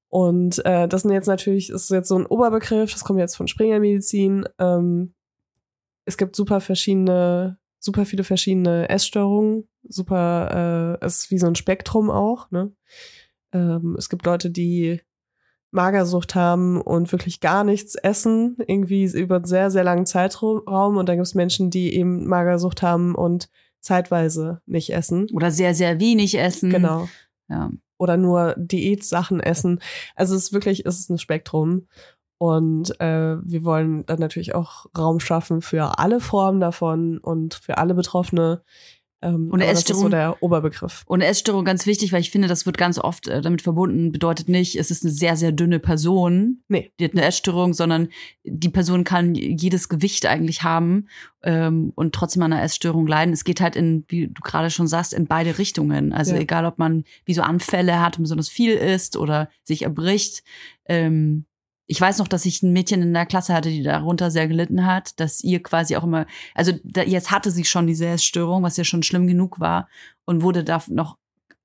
[0.09, 3.37] Und äh, das sind jetzt natürlich, das ist jetzt so ein Oberbegriff, das kommt jetzt
[3.37, 4.45] von Springermedizin.
[4.61, 5.13] Ähm,
[6.05, 11.55] es gibt super verschiedene, super viele verschiedene Essstörungen, super, äh, es ist wie so ein
[11.55, 12.73] Spektrum auch, ne?
[13.53, 15.01] Ähm, es gibt Leute, die
[15.71, 20.97] Magersucht haben und wirklich gar nichts essen, irgendwie über einen sehr, sehr langen Zeitraum.
[20.97, 23.49] Und dann gibt es Menschen, die eben Magersucht haben und
[23.81, 25.27] zeitweise nicht essen.
[25.33, 26.71] Oder sehr, sehr wenig essen.
[26.71, 27.09] Genau
[27.49, 27.71] Ja.
[27.99, 29.81] oder nur Diätsachen essen.
[30.14, 31.88] Also es ist wirklich, es ist ein Spektrum.
[32.44, 37.78] Und äh, wir wollen dann natürlich auch Raum schaffen für alle Formen davon und für
[37.78, 38.62] alle Betroffene.
[39.22, 41.04] Ähm, Und aber das ist so Essstörung- der Oberbegriff.
[41.07, 44.50] Und Essstörung ganz wichtig, weil ich finde, das wird ganz oft äh, damit verbunden, bedeutet
[44.50, 46.92] nicht, es ist eine sehr, sehr dünne Person, Nee.
[47.00, 48.09] die hat eine Essstörung, sondern
[48.44, 51.07] die Person kann jedes Gewicht eigentlich haben
[51.42, 53.33] ähm, und trotzdem an einer Essstörung leiden.
[53.33, 56.12] Es geht halt in, wie du gerade schon sagst, in beide Richtungen.
[56.12, 56.40] Also Ja.
[56.42, 60.42] egal, ob man wie so Anfälle hat und besonders viel isst oder sich erbricht.
[60.87, 61.46] Ähm,
[61.87, 64.87] ich weiß noch, dass ich ein Mädchen in der Klasse hatte, die darunter sehr gelitten
[64.87, 68.77] hat, dass ihr quasi auch immer, also da, jetzt hatte sie schon diese Essstörung, was
[68.77, 69.88] ja schon schlimm genug war
[70.25, 71.16] und wurde da noch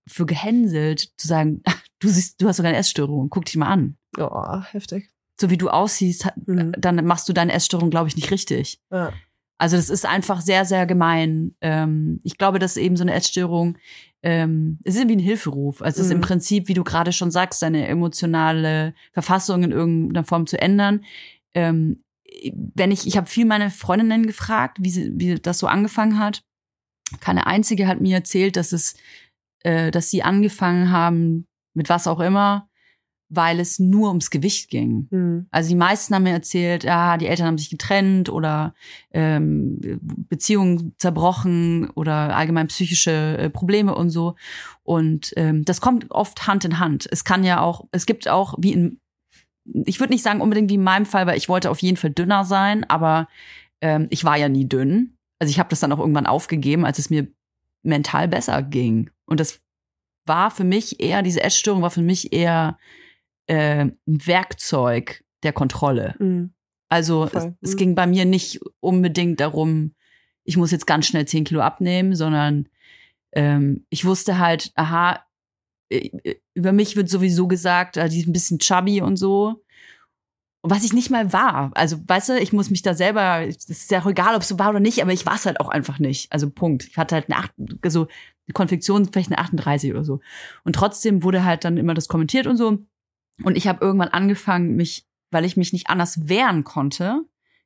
[0.07, 3.67] für gehänselt, zu sagen, "Ach, du siehst, du hast sogar eine Essstörung, guck dich mal
[3.67, 3.95] an.
[4.17, 5.09] Oh, heftig.
[5.39, 6.73] So wie du aussiehst, Mhm.
[6.77, 8.79] dann machst du deine Essstörung, glaube ich, nicht richtig.
[8.91, 9.13] Ja.
[9.57, 11.53] Also das ist einfach sehr, sehr gemein.
[11.61, 13.77] Ähm, ich glaube, dass eben so eine Essstörung,
[14.21, 15.81] ähm, es ist wie ein Hilferuf.
[15.81, 16.23] Also es ist im Mhm.
[16.23, 21.05] Prinzip, wie du gerade schon sagst, deine emotionale Verfassung in irgendeiner Form zu ändern.
[21.53, 22.03] Ähm,
[22.75, 26.43] wenn ich, ich habe viel meine Freundinnen gefragt, wie, sie, wie das so angefangen hat.
[27.21, 28.95] Keine einzige hat mir erzählt, dass es,
[29.63, 32.68] äh, dass sie angefangen haben, mit was auch immer,
[33.29, 35.07] weil es nur ums Gewicht ging.
[35.11, 35.47] Hm.
[35.51, 38.73] Also die meisten haben mir erzählt, ja, die Eltern haben sich getrennt oder
[39.11, 39.79] ähm,
[40.29, 44.35] Beziehungen zerbrochen oder allgemein psychische äh, Probleme und so.
[44.83, 47.07] Und ähm, das kommt oft Hand in Hand.
[47.11, 48.99] Es kann ja auch, es gibt auch wie in,
[49.85, 52.09] ich würde nicht sagen unbedingt wie in meinem Fall, weil ich wollte auf jeden Fall
[52.09, 53.27] dünner sein, aber
[53.81, 55.15] ähm, ich war ja nie dünn.
[55.39, 57.27] Also ich habe das dann auch irgendwann aufgegeben, als es mir
[57.83, 59.11] mental besser ging.
[59.25, 59.61] Und das
[60.25, 62.77] war für mich eher, diese Essstörung war für mich eher
[63.49, 66.15] äh, ein Werkzeug der Kontrolle.
[66.17, 66.53] Hm.
[66.87, 67.55] Also es, Voll.
[67.61, 67.77] es Mhm.
[67.77, 69.93] ging bei mir nicht unbedingt darum,
[70.43, 72.67] ich muss jetzt ganz schnell 10 Kilo abnehmen, sondern
[73.33, 75.23] ähm, ich wusste halt, aha,
[75.91, 76.09] äh,
[76.55, 79.63] über mich wird sowieso gesagt, äh, die ist ein bisschen chubby und so.
[80.61, 81.71] Und was ich nicht mal war.
[81.75, 84.49] Also, weißt du, ich muss mich da selber, es ist ja auch egal, ob es
[84.49, 86.31] so war oder nicht, aber ich war es halt auch einfach nicht.
[86.33, 86.85] Also, Punkt.
[86.89, 87.53] Ich hatte halt eine, acht,
[87.87, 90.19] so, eine Konfektion, vielleicht eine 38 oder so.
[90.65, 92.79] Und trotzdem wurde halt dann immer das kommentiert und so.
[93.43, 97.21] Und ich habe irgendwann angefangen, mich, weil ich mich nicht anders wehren konnte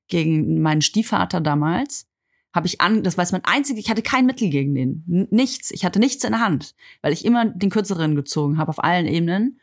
[0.07, 2.07] gegen meinen Stiefvater damals,
[2.53, 5.85] habe ich an, das war mein einzig, ich hatte kein Mittel gegen den, nichts, ich
[5.85, 9.59] hatte nichts in der Hand, weil ich immer den kürzeren gezogen habe auf allen Ebenen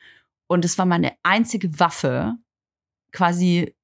[0.48, 2.34] und es war meine einzige Waffe,
[3.12, 3.76] quasi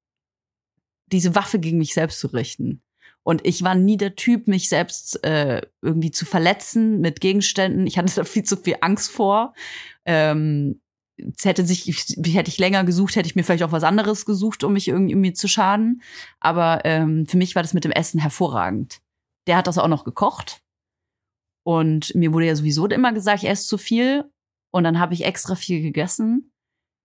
[1.12, 2.82] diese Waffe gegen mich selbst zu richten.
[3.22, 7.86] Und ich war nie der Typ, mich selbst äh, irgendwie zu verletzen mit Gegenständen.
[7.86, 9.52] Ich hatte da viel zu viel Angst vor.
[10.04, 10.80] Ähm,
[11.42, 14.64] hätte sich, ich, hätte ich länger gesucht, hätte ich mir vielleicht auch was anderes gesucht,
[14.64, 16.02] um mich irgendwie mir zu schaden.
[16.40, 19.00] Aber ähm, für mich war das mit dem Essen hervorragend.
[19.46, 20.62] Der hat das auch noch gekocht.
[21.64, 24.30] Und mir wurde ja sowieso immer gesagt, ich esse zu viel.
[24.70, 26.52] Und dann habe ich extra viel gegessen,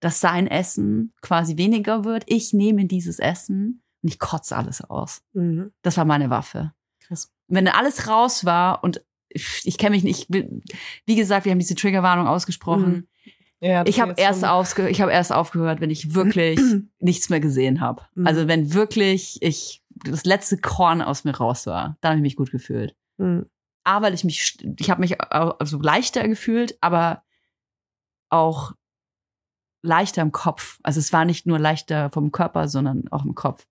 [0.02, 2.24] dass sein Essen quasi weniger wird.
[2.28, 5.22] Ich nehme dieses Essen und ich kotze alles aus.
[5.34, 5.72] Mhm.
[5.84, 6.74] Das war meine Waffe.
[7.00, 7.32] Krass.
[7.48, 12.28] Wenn alles raus war und ich, kenne mich nicht, wie gesagt, wir haben diese Triggerwarnung
[12.28, 13.08] ausgesprochen.
[13.62, 14.44] Ja, Ich habe erst,
[14.80, 16.60] ich hab erst aufgehört, wenn ich wirklich
[17.00, 18.02] nichts mehr gesehen habe.
[18.16, 18.28] Mhm.
[18.28, 22.36] Also wenn wirklich ich das letzte Korn aus mir raus war, dann habe ich mich
[22.36, 22.96] gut gefühlt.
[23.20, 23.46] Hm.
[23.84, 27.24] A, weil ich mich, ich habe mich also leichter gefühlt, aber
[28.30, 28.74] auch
[29.84, 30.80] leichter im Kopf.
[30.84, 33.68] Also es war nicht nur leichter vom Körper, sondern auch im Kopf.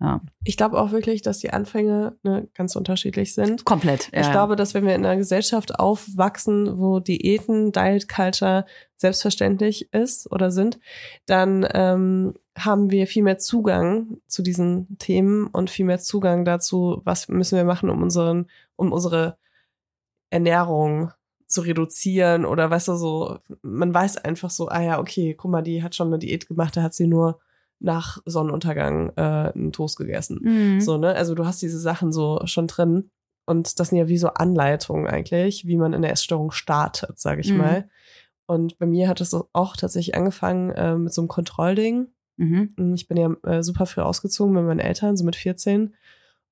[0.00, 3.64] Ja, Ich glaube auch wirklich, dass die Anfänge ne, ganz unterschiedlich sind.
[3.64, 4.10] komplett.
[4.12, 8.64] Ja, Ich glaube, dass wenn wir in einer Gesellschaft aufwachsen, wo Diäten, Diet Culture
[8.96, 10.78] selbstverständlich ist oder sind,
[11.26, 17.02] dann ähm, haben wir viel mehr Zugang zu diesen Themen und viel mehr Zugang dazu,
[17.04, 19.36] was müssen wir machen, um unseren, um unsere
[20.30, 21.10] Ernährung
[21.46, 25.62] zu reduzieren oder weißt du so, man weiß einfach so, ah ja, okay, guck mal,
[25.62, 27.40] die hat schon eine Diät gemacht, da hat sie nur
[27.80, 30.40] nach Sonnenuntergang äh, einen Toast gegessen.
[30.42, 30.80] Mhm.
[30.80, 31.14] So, ne?
[31.14, 33.10] Also du hast diese Sachen so schon drin.
[33.46, 37.40] Und das sind ja wie so Anleitungen eigentlich, wie man in der Essstörung startet, sage
[37.40, 37.56] ich Mhm.
[37.58, 37.88] mal.
[38.46, 42.08] Und bei mir hat es auch tatsächlich angefangen äh, mit so einem Kontrollding.
[42.36, 42.94] Mhm.
[42.94, 45.94] Ich bin ja äh, super früh ausgezogen mit meinen Eltern, so mit 14.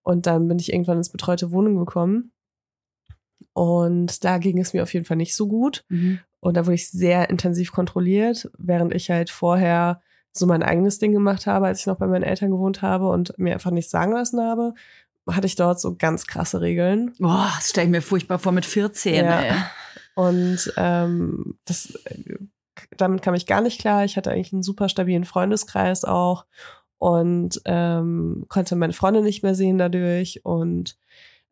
[0.03, 2.33] Und dann bin ich irgendwann ins betreute Wohnung gekommen.
[3.53, 5.85] Und da ging es mir auf jeden Fall nicht so gut.
[5.89, 6.20] Mhm.
[6.41, 10.01] Und da wurde ich sehr intensiv kontrolliert, während ich halt vorher
[10.39, 13.37] so mein eigenes Ding gemacht habe, als ich noch bei meinen Eltern gewohnt habe und
[13.39, 14.74] mir einfach nichts sagen lassen habe,
[15.28, 17.12] hatte ich dort so ganz krasse Regeln.
[17.18, 19.41] Boah, das stelle ich mir furchtbar vor mit 14, Ja.
[19.43, 19.53] ey.
[20.14, 21.93] Und ähm, das,
[22.97, 24.05] damit kam ich gar nicht klar.
[24.05, 26.47] Ich hatte eigentlich einen super stabilen Freundeskreis auch
[26.99, 30.97] und ähm, konnte meine Freunde nicht mehr sehen dadurch und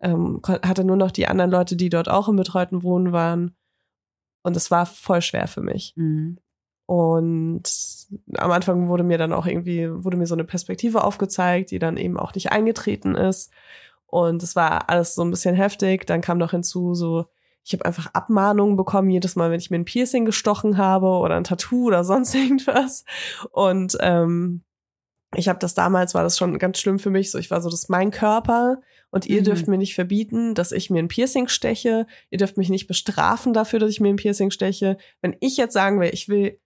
[0.01, 3.55] ähm, hatte nur noch die anderen Leute, die dort auch im betreuten Wohnen waren.
[4.43, 5.93] Und es war voll schwer für mich.
[5.97, 6.39] Mhm.
[6.87, 7.63] Und
[8.37, 11.97] am Anfang wurde mir dann auch irgendwie, wurde mir so eine Perspektive aufgezeigt, die dann
[11.97, 13.51] eben auch nicht eingetreten ist.
[14.07, 16.07] Und es war alles so ein bisschen heftig.
[16.07, 17.27] Dann kam noch hinzu, so,
[17.65, 21.37] ich habe einfach Abmahnungen bekommen, jedes Mal, wenn ich mir ein Piercing gestochen habe oder
[21.37, 23.05] ein Tattoo oder sonst irgendwas.
[23.51, 24.63] Und ähm,
[25.37, 27.31] ich habe das damals, war das schon ganz schlimm für mich.
[27.31, 29.45] So, ich war so, das ist mein Körper und ihr Mhm.
[29.45, 32.07] dürft mir nicht verbieten, dass ich mir ein Piercing steche.
[32.31, 34.97] Ihr dürft mich nicht bestrafen dafür, dass ich mir ein Piercing steche.
[35.23, 36.61] Wenn ich jetzt sagen will, ich will,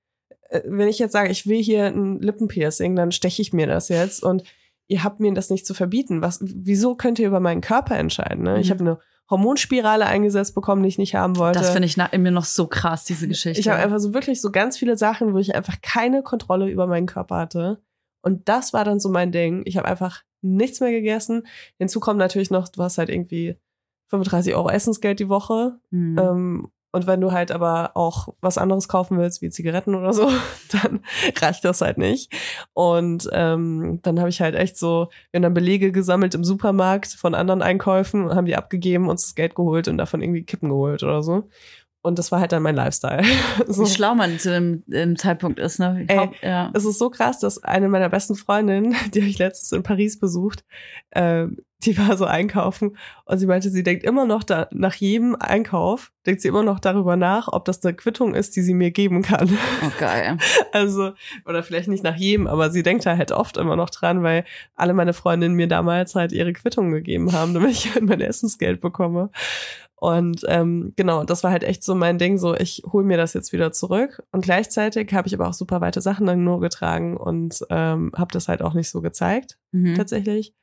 [0.64, 4.22] wenn ich jetzt sage, ich will hier ein Lippenpiercing, dann steche ich mir das jetzt
[4.22, 4.42] und
[4.86, 6.22] ihr habt mir das nicht zu verbieten.
[6.22, 8.44] Was, wieso könnt ihr über meinen Körper entscheiden?
[8.44, 8.60] Ne?
[8.60, 8.72] Ich Mhm.
[8.72, 8.98] habe eine
[9.30, 11.58] Hormonspirale eingesetzt bekommen, die ich nicht haben wollte.
[11.58, 13.60] Das finde ich nach, immer noch so krass, diese Geschichte.
[13.60, 16.86] Ich habe einfach so wirklich so ganz viele Sachen, wo ich einfach keine Kontrolle über
[16.86, 17.82] meinen Körper hatte.
[18.22, 19.62] Und das war dann so mein Ding.
[19.66, 21.46] Ich habe einfach nichts mehr gegessen.
[21.78, 23.56] Hinzu kommt natürlich noch, du hast halt irgendwie
[24.06, 25.78] 35 Euro Essensgeld die Woche.
[25.90, 26.18] Mhm.
[26.18, 30.30] Ähm, und wenn du halt aber auch was anderes kaufen willst, wie Zigaretten oder so,
[30.72, 31.00] dann
[31.40, 32.32] reicht das halt nicht.
[32.72, 37.08] Und ähm, dann habe ich halt echt so, wir haben dann Belege gesammelt im Supermarkt
[37.08, 40.70] von anderen Einkäufen und haben die abgegeben, uns das Geld geholt und davon irgendwie Kippen
[40.70, 41.48] geholt oder so.
[42.00, 43.22] Und das war halt dann mein Lifestyle.
[43.66, 43.84] so.
[43.84, 46.04] Wie schlau man zu dem, dem Zeitpunkt ist, ne?
[46.06, 46.70] Ey, glaub, ja.
[46.74, 50.18] Es ist so krass, dass eine meiner besten Freundinnen, die habe ich letztens in Paris
[50.18, 50.64] besucht,
[51.12, 55.36] ähm, die war so einkaufen und sie meinte, sie denkt immer noch da, nach jedem
[55.36, 58.90] Einkauf, denkt sie immer noch darüber nach, ob das eine Quittung ist, die sie mir
[58.90, 59.48] geben kann.
[59.84, 60.38] Oh, geil.
[60.72, 61.12] Also,
[61.46, 64.44] oder vielleicht nicht nach jedem, aber sie denkt da halt oft immer noch dran, weil
[64.74, 68.80] alle meine Freundinnen mir damals halt ihre Quittung gegeben haben, damit ich halt mein Essensgeld
[68.80, 69.30] bekomme.
[70.00, 73.34] Und ähm, genau, das war halt echt so mein Ding, so ich hole mir das
[73.34, 74.22] jetzt wieder zurück.
[74.30, 78.30] Und gleichzeitig habe ich aber auch super weite Sachen dann nur getragen und ähm, habe
[78.32, 79.96] das halt auch nicht so gezeigt, Mhm.
[79.96, 80.54] tatsächlich.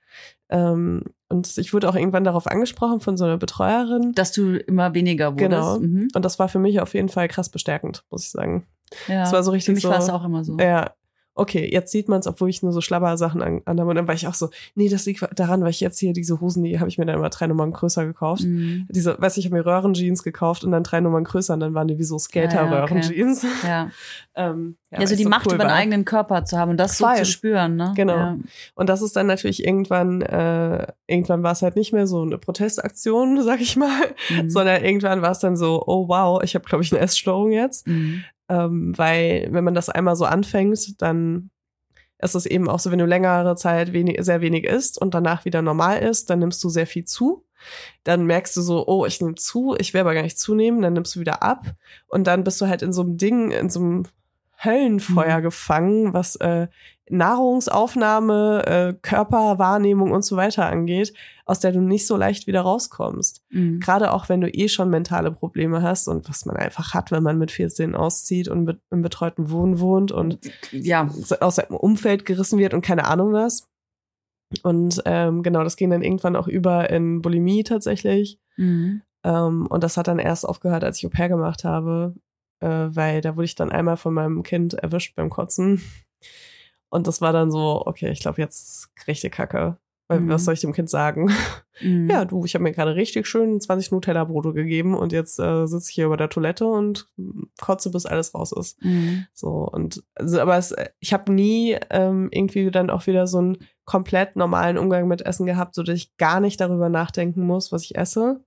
[0.50, 4.14] Ähm, und ich wurde auch irgendwann darauf angesprochen von so einer Betreuerin.
[4.14, 5.50] Dass du immer weniger wurdest.
[5.50, 5.80] Genau.
[5.80, 6.08] Mhm.
[6.16, 8.66] Und das war für mich auf jeden Fall krass bestärkend, muss ich sagen.
[9.08, 9.22] Ja.
[9.22, 10.58] Das war so richtig Für mich so- war es auch immer so.
[10.60, 10.92] Ja.
[11.36, 13.90] Okay, jetzt sieht man es, obwohl ich nur so Schlabber-Sachen an, anhabe.
[13.90, 16.40] Und dann war ich auch so, nee, das liegt daran, weil ich jetzt hier diese
[16.40, 18.44] Hosen, die habe ich mir dann immer drei Nummern größer gekauft.
[18.44, 18.88] Mhm.
[18.90, 21.74] Diese, weiß ich, ich habe mir Röhrenjeans gekauft und dann drei Nummern größer und dann
[21.74, 22.50] waren die wie so Ah, ja, okay.
[22.50, 23.46] Skater-Röhrenjeans.
[23.68, 23.90] Ja.
[24.36, 25.76] ähm, ja, so weil die Macht cool über den war.
[25.76, 27.18] eigenen Körper zu haben und das so Voll.
[27.18, 27.92] zu spüren, ne?
[27.98, 28.16] Genau.
[28.16, 28.38] Ja.
[28.76, 32.38] Und das ist dann natürlich irgendwann, äh, irgendwann war es halt nicht mehr so eine
[32.38, 33.90] Protestaktion, sag ich mal,
[34.30, 34.50] Mhm.
[34.50, 37.88] sondern irgendwann war es dann so, oh wow, ich habe, glaube ich, eine Essstörung jetzt.
[37.88, 38.24] Mhm.
[38.50, 41.50] Ähm, weil wenn man das einmal so anfängt, dann
[42.20, 45.46] ist es eben auch so, wenn du längere Zeit wenig, sehr wenig isst und danach
[45.46, 47.44] wieder normal isst, dann nimmst du sehr viel zu.
[48.04, 50.94] Dann merkst du so, oh, ich nehme zu, ich will aber gar nicht zunehmen, dann
[50.94, 51.66] nimmst du wieder ab.
[52.08, 54.04] Und dann bist du halt in so einem Ding, in so einem
[54.64, 55.44] Höllenfeuer Mhm.
[55.44, 56.68] gefangen, was äh,
[57.10, 61.14] Nahrungsaufnahme, äh, Körperwahrnehmung und so weiter angeht,
[61.46, 63.44] aus der du nicht so leicht wieder rauskommst.
[63.50, 63.80] Mhm.
[63.80, 67.24] Gerade auch wenn du eh schon mentale Probleme hast und was man einfach hat, wenn
[67.24, 70.40] man mit 14 auszieht und be- im betreuten Wohnen wohnt und
[70.72, 71.10] Ja.
[71.40, 73.68] aus seinem Umfeld gerissen wird und keine Ahnung was.
[74.64, 78.40] Und ähm, genau, das ging dann irgendwann auch über in Bulimie tatsächlich.
[78.58, 79.02] Mhm.
[79.24, 82.14] Ähm, und das hat dann erst aufgehört, als ich Au pair gemacht habe,
[82.62, 85.82] äh, weil da wurde ich dann einmal von meinem Kind erwischt beim Kotzen.
[86.96, 89.78] Und das war dann so, okay, ich glaube, jetzt richtig Kacke.
[90.08, 90.30] Weil, Mhm.
[90.30, 91.32] was soll ich dem Kind sagen?
[91.82, 92.10] Mhm.
[92.10, 95.90] Ja, du, ich habe mir gerade richtig schön 20 Nutella-Brote gegeben und jetzt äh, sitze
[95.90, 97.10] ich hier über der Toilette und
[97.60, 98.82] kotze, bis alles raus ist.
[98.84, 99.26] Mhm.
[99.34, 103.58] So, und also, aber es, ich habe nie ähm, irgendwie dann auch wieder so einen
[103.84, 107.84] komplett normalen Umgang mit Essen gehabt, so dass ich gar nicht darüber nachdenken muss, was
[107.84, 108.42] ich esse.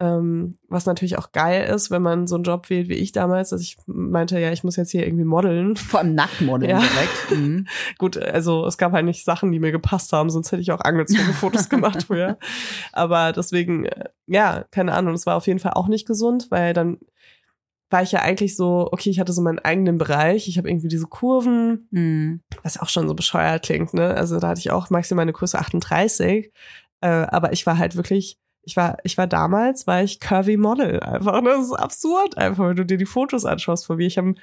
[0.00, 3.52] Ähm, was natürlich auch geil ist, wenn man so einen Job wählt wie ich damals.
[3.52, 5.74] Also ich meinte, ja, ich muss jetzt hier irgendwie modeln.
[5.76, 6.78] Vor allem Nacktmodeln Ja.
[6.78, 7.30] direkt.
[7.32, 7.66] Mhm.
[7.98, 10.80] Gut, also es gab halt nicht Sachen, die mir gepasst haben, sonst hätte ich auch
[10.82, 12.38] angezogene Fotos gemacht früher.
[12.92, 16.74] Aber deswegen, äh, ja, keine Ahnung, es war auf jeden Fall auch nicht gesund, weil
[16.74, 16.98] dann
[17.90, 20.88] war ich ja eigentlich so, okay, ich hatte so meinen eigenen Bereich, ich habe irgendwie
[20.88, 22.40] diese Kurven, Mhm.
[22.62, 24.14] was auch schon so bescheuert klingt, ne?
[24.14, 26.52] Also da hatte ich auch maximal eine Größe 38,
[27.00, 28.38] äh, aber ich war halt wirklich,
[28.68, 31.42] ich war, ich war damals, war ich Curvy Model einfach.
[31.42, 34.06] Das ist absurd einfach, wenn du dir die Fotos anschaust von mir.
[34.06, 34.34] Ich habe,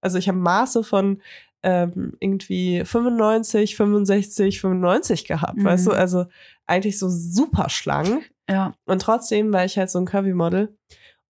[0.00, 1.20] also ich habe Maße von
[1.64, 5.64] ähm, irgendwie 95, 65, 95 gehabt, Mhm.
[5.64, 5.90] weißt du?
[5.90, 6.26] Also
[6.66, 8.30] eigentlich so super schlank.
[8.48, 8.74] Ja.
[8.86, 10.76] Und trotzdem war ich halt so ein Curvy-Model.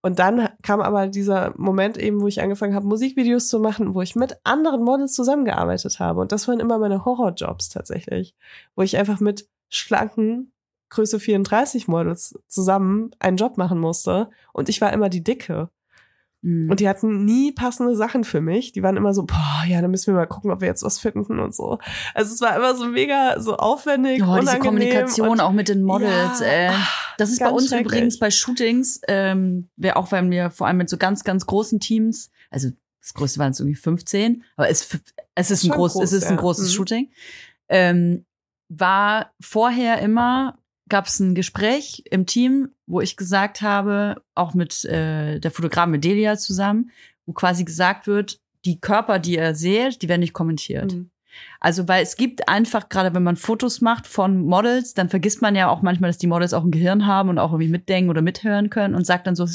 [0.02, 4.02] Und dann kam aber dieser Moment eben, wo ich angefangen habe, Musikvideos zu machen, wo
[4.02, 6.20] ich mit anderen Models zusammengearbeitet habe.
[6.20, 8.34] Und das waren immer meine Horrorjobs tatsächlich.
[8.74, 10.51] Wo ich einfach mit schlanken
[10.92, 14.28] Größe 34 Models zusammen einen Job machen musste.
[14.52, 15.70] Und ich war immer die Dicke.
[16.42, 16.70] Mhm.
[16.70, 18.72] Und die hatten nie passende Sachen für mich.
[18.72, 20.98] Die waren immer so, boah, ja, dann müssen wir mal gucken, ob wir jetzt was
[20.98, 21.78] finden und so.
[22.14, 26.40] Also es war immer so mega so aufwendig, Oh, diese Kommunikation auch mit den Models.
[26.40, 26.68] Ja, äh.
[26.72, 30.78] ach, Das ist bei uns übrigens bei Shootings, ähm, wer auch wenn wir vor allem
[30.78, 32.68] mit so ganz, ganz großen Teams, also
[33.00, 34.88] das größte waren es irgendwie 15, aber es,
[35.34, 36.74] es ist ein groß, groß, es ist ein großes Mhm.
[36.74, 37.10] Shooting.
[37.68, 38.24] Ähm,
[38.68, 40.58] war vorher immer
[40.92, 45.90] gab es ein Gespräch im Team, wo ich gesagt habe, auch mit äh, der Fotografin
[45.90, 46.90] mit Delia zusammen,
[47.24, 50.92] wo quasi gesagt wird, die Körper, die ihr seht, die werden nicht kommentiert.
[50.92, 51.10] Mhm.
[51.60, 55.56] Also, weil es gibt einfach, gerade wenn man Fotos macht von Models, dann vergisst man
[55.56, 58.20] ja auch manchmal, dass die Models auch ein Gehirn haben und auch irgendwie mitdenken oder
[58.20, 59.48] mithören können und sagt dann so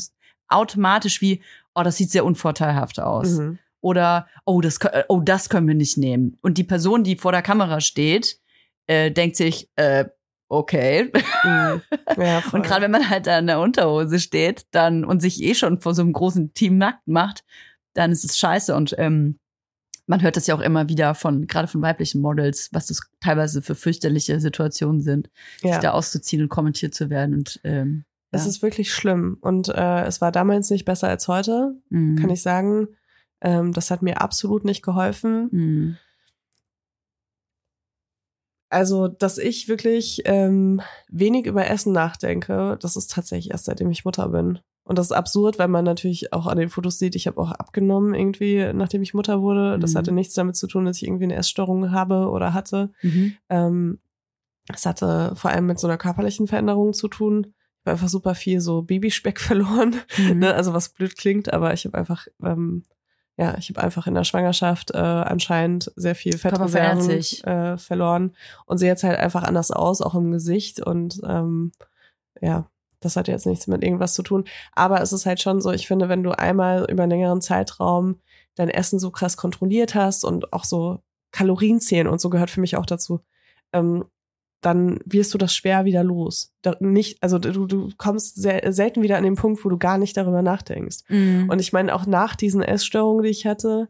[0.48, 1.44] automatisch wie,
[1.76, 3.38] oh, das sieht sehr unvorteilhaft aus.
[3.38, 3.60] Mhm.
[3.80, 6.40] Oder, oh das, oh, das können wir nicht nehmen.
[6.42, 8.40] Und die Person, die vor der Kamera steht,
[8.88, 10.06] äh, denkt sich, äh,
[10.50, 11.12] okay.
[11.43, 11.82] Mhm.
[12.18, 12.43] Ja.
[12.52, 15.82] Und gerade wenn man halt da in der Unterhose steht, dann und sich eh schon
[15.82, 17.43] vor so einem großen Team nackt macht,
[17.93, 18.76] dann ist es scheiße.
[18.76, 19.39] Und ähm,
[20.06, 23.62] man hört das ja auch immer wieder von, gerade von weiblichen Models, was das teilweise
[23.62, 25.30] für fürchterliche Situationen sind,
[25.62, 25.74] ja.
[25.74, 27.34] sich da auszuziehen und kommentiert zu werden.
[27.36, 28.50] Und ähm, Es ja.
[28.50, 29.38] ist wirklich schlimm.
[29.41, 32.16] Und äh, es war damals nicht besser als heute, Mhm.
[32.18, 32.88] kann ich sagen.
[33.41, 35.50] Ähm, das hat mir absolut nicht geholfen.
[35.52, 35.98] Mhm.
[38.70, 44.03] Also, dass ich wirklich ähm, wenig über Essen nachdenke, das ist tatsächlich erst seitdem ich
[44.05, 44.59] Mutter bin.
[44.84, 47.51] Und das ist absurd, weil man natürlich auch an den Fotos sieht, ich habe auch
[47.51, 49.78] abgenommen irgendwie, nachdem ich Mutter wurde.
[49.80, 49.97] Das Mhm.
[49.97, 52.91] hatte nichts damit zu tun, dass ich irgendwie eine Essstörung habe oder hatte.
[53.01, 53.34] Mhm.
[53.49, 53.99] Ähm,
[54.74, 57.47] es hatte vor allem mit so einer körperlichen Veränderung zu tun.
[57.47, 59.95] Ich habe einfach super viel so Babyspeck verloren.
[60.18, 60.39] Mhm.
[60.39, 60.53] Ne?
[60.53, 62.84] Also was blöd klingt, aber ich habe einfach, ähm,
[63.38, 68.36] ja, ich habe einfach in der Schwangerschaft äh, anscheinend sehr viel Fettreserven äh, verloren
[68.66, 71.72] und sehe jetzt halt einfach anders aus, auch im Gesicht und ähm,
[72.42, 72.68] ja,
[73.00, 74.46] das hat jetzt nichts mit irgendwas zu tun.
[74.74, 78.20] Aber es ist halt schon so, ich finde, wenn du einmal über einen längeren Zeitraum
[78.56, 81.00] dein Essen so krass kontrolliert hast und auch so
[81.32, 83.22] Kalorien zählen und so gehört für mich auch dazu,
[83.72, 84.04] ähm,
[84.62, 86.51] dann wirst du das schwer wieder los.
[86.64, 89.97] Da, nicht, also du, du kommst sehr, selten wieder an den Punkt, wo du gar
[89.97, 90.99] nicht darüber nachdenkst.
[91.10, 91.47] Mhm.
[91.49, 93.89] Und ich meine, auch nach diesen Essstörungen, die ich hatte,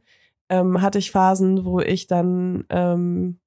[0.50, 3.40] ähm, hatte ich Phasen, wo ich dann ähm,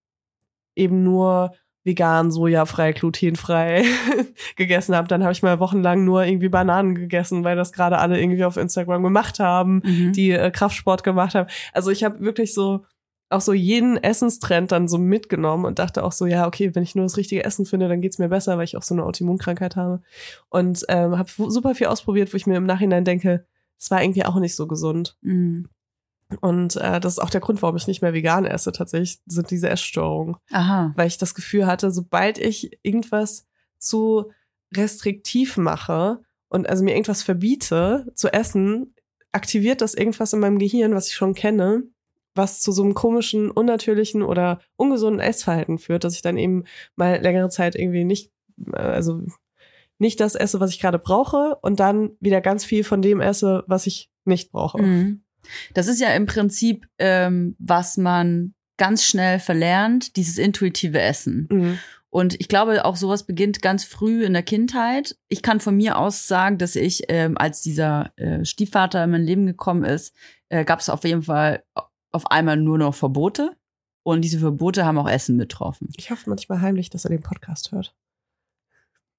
[0.75, 1.53] eben nur
[1.83, 3.85] vegan, sojafrei, glutenfrei
[4.57, 5.09] gegessen habe.
[5.09, 8.57] Dann habe ich mal wochenlang nur irgendwie Bananen gegessen, weil das gerade alle irgendwie auf
[8.59, 10.13] Instagram gemacht haben, Mhm.
[10.13, 11.49] die äh, Kraftsport gemacht haben.
[11.73, 12.85] Also ich habe wirklich so
[13.31, 16.97] auch so jeden Essenstrend dann so mitgenommen und dachte auch so, ja, okay, wenn ich
[16.97, 19.77] nur das richtige Essen finde, dann geht's mir besser, weil ich auch so eine Autoimmunkrankheit
[19.77, 20.03] habe.
[20.49, 23.47] Und ähm, habe super viel ausprobiert, wo ich mir im Nachhinein denke,
[23.79, 25.17] es war irgendwie auch nicht so gesund.
[25.23, 25.69] Mhm.
[26.41, 29.51] Und äh, das ist auch der Grund, warum ich nicht mehr vegan esse, tatsächlich, sind
[29.51, 30.37] diese Essstörungen.
[30.51, 30.93] Aha.
[30.97, 33.47] Weil ich das Gefühl hatte, sobald ich irgendwas
[33.79, 34.31] zu
[34.75, 38.95] restriktiv mache und also mir irgendwas verbiete zu essen,
[39.33, 41.85] aktiviert das irgendwas in meinem Gehirn, was ich schon kenne,
[42.35, 46.65] was zu so einem komischen, unnatürlichen oder ungesunden Essverhalten führt, dass ich dann eben
[46.97, 48.31] mal längere Zeit irgendwie nicht,
[48.73, 49.23] äh, also
[49.99, 53.65] nicht das esse, was ich gerade brauche und dann wieder ganz viel von dem esse,
[53.67, 54.83] was ich nicht brauche.
[54.83, 55.23] Mhm.
[55.75, 61.49] Das ist ja im Prinzip, ähm, was man ganz schnell verlernt, dieses intuitive Essen.
[61.51, 61.79] Mhm.
[62.09, 65.17] Und ich glaube, auch sowas beginnt ganz früh in der Kindheit.
[65.29, 69.23] Ich kann von mir aus sagen, dass ich, ähm, als dieser äh, Stiefvater in mein
[69.23, 70.13] Leben gekommen ist,
[70.49, 71.63] äh, gab es auf jeden Fall
[72.13, 73.57] auf einmal nur noch Verbote.
[74.03, 75.89] Und diese Verbote haben auch Essen betroffen.
[75.97, 77.95] Ich hoffe manchmal heimlich, dass er den Podcast hört.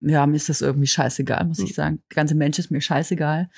[0.02, 1.66] ja, mir ist das irgendwie scheißegal, muss Hm.
[1.66, 2.04] ich sagen.
[2.10, 3.50] Der ganze Mensch ist mir scheißegal.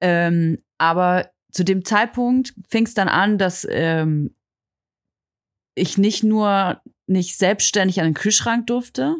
[0.00, 4.34] Ähm, aber zu dem Zeitpunkt fing es dann an, dass ähm,
[5.74, 9.16] ich nicht nur nicht selbstständig an den Kühlschrank durfte,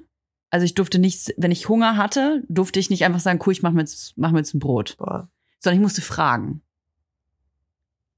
[0.51, 3.63] Also ich durfte nicht, wenn ich Hunger hatte, durfte ich nicht einfach sagen, cool, ich
[3.63, 4.97] mach mir jetzt, mach mir jetzt ein Brot.
[4.99, 5.31] Boah.
[5.61, 6.61] Sondern ich musste fragen.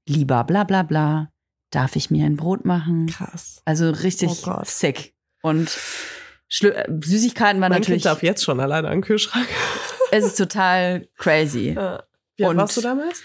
[0.07, 1.30] Lieber bla bla bla,
[1.71, 3.07] darf ich mir ein Brot machen?
[3.07, 3.61] Krass.
[3.65, 5.15] Also richtig Oh sick.
[5.41, 5.77] Und
[6.47, 9.47] Schlü äh, Süßigkeiten waren Mein natürlich, Kind darf jetzt schon alleine an den Kühlschrank.
[10.11, 11.71] es ist total crazy.
[11.71, 12.03] Ja.
[12.35, 13.23] Wie alt warst du damals?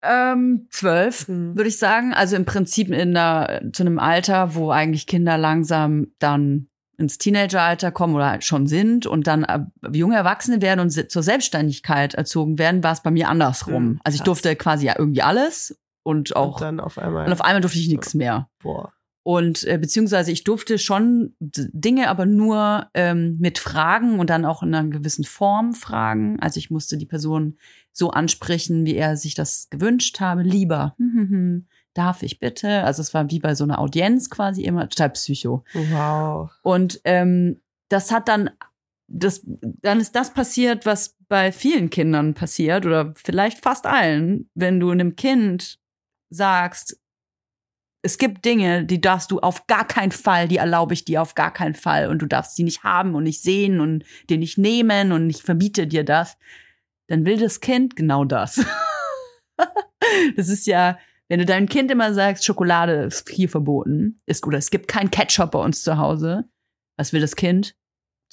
[0.00, 1.56] Ähm, zwölf, Hm.
[1.56, 2.14] würde ich sagen.
[2.14, 7.92] Also im Prinzip in einer, zu einem Alter, wo eigentlich Kinder langsam dann ins Teenageralter
[7.92, 9.46] kommen oder halt schon sind und dann
[9.92, 13.74] junge Erwachsene werden und zur Selbstständigkeit erzogen werden, war es bei mir andersrum.
[13.74, 17.26] Hm, also ich durfte quasi ja irgendwie alles und auch Und dann auf einmal.
[17.26, 18.48] und auf einmal durfte ich nichts mehr.
[18.62, 18.92] boah.
[19.22, 24.62] Und äh, beziehungsweise ich durfte schon Dinge, aber nur ähm, mit Fragen und dann auch
[24.62, 26.40] in einer gewissen Form fragen.
[26.40, 27.58] Also ich musste die Person
[27.92, 30.40] so ansprechen, wie er sich das gewünscht habe.
[30.42, 32.84] Lieber, hm, hm, hm, darf ich bitte?
[32.84, 35.62] Also es war wie bei so einer Audienz quasi immer total psycho.
[35.74, 36.50] Wow.
[36.62, 38.48] Und ähm, das hat dann,
[39.08, 44.80] das, dann ist das passiert, was bei vielen Kindern passiert oder vielleicht fast allen, wenn
[44.80, 45.78] du einem Kind
[46.30, 47.00] sagst,
[48.02, 51.34] es gibt Dinge, die darfst du auf gar keinen Fall, die erlaube ich dir auf
[51.34, 54.56] gar keinen Fall und du darfst sie nicht haben und nicht sehen und dir nicht
[54.56, 56.36] nehmen und ich verbiete dir das,
[57.08, 58.64] dann will das Kind genau das.
[60.36, 60.98] das ist ja,
[61.28, 65.10] wenn du deinem Kind immer sagst, Schokolade ist hier verboten, ist oder es gibt kein
[65.10, 66.48] Ketchup bei uns zu Hause,
[66.96, 67.74] was will das Kind?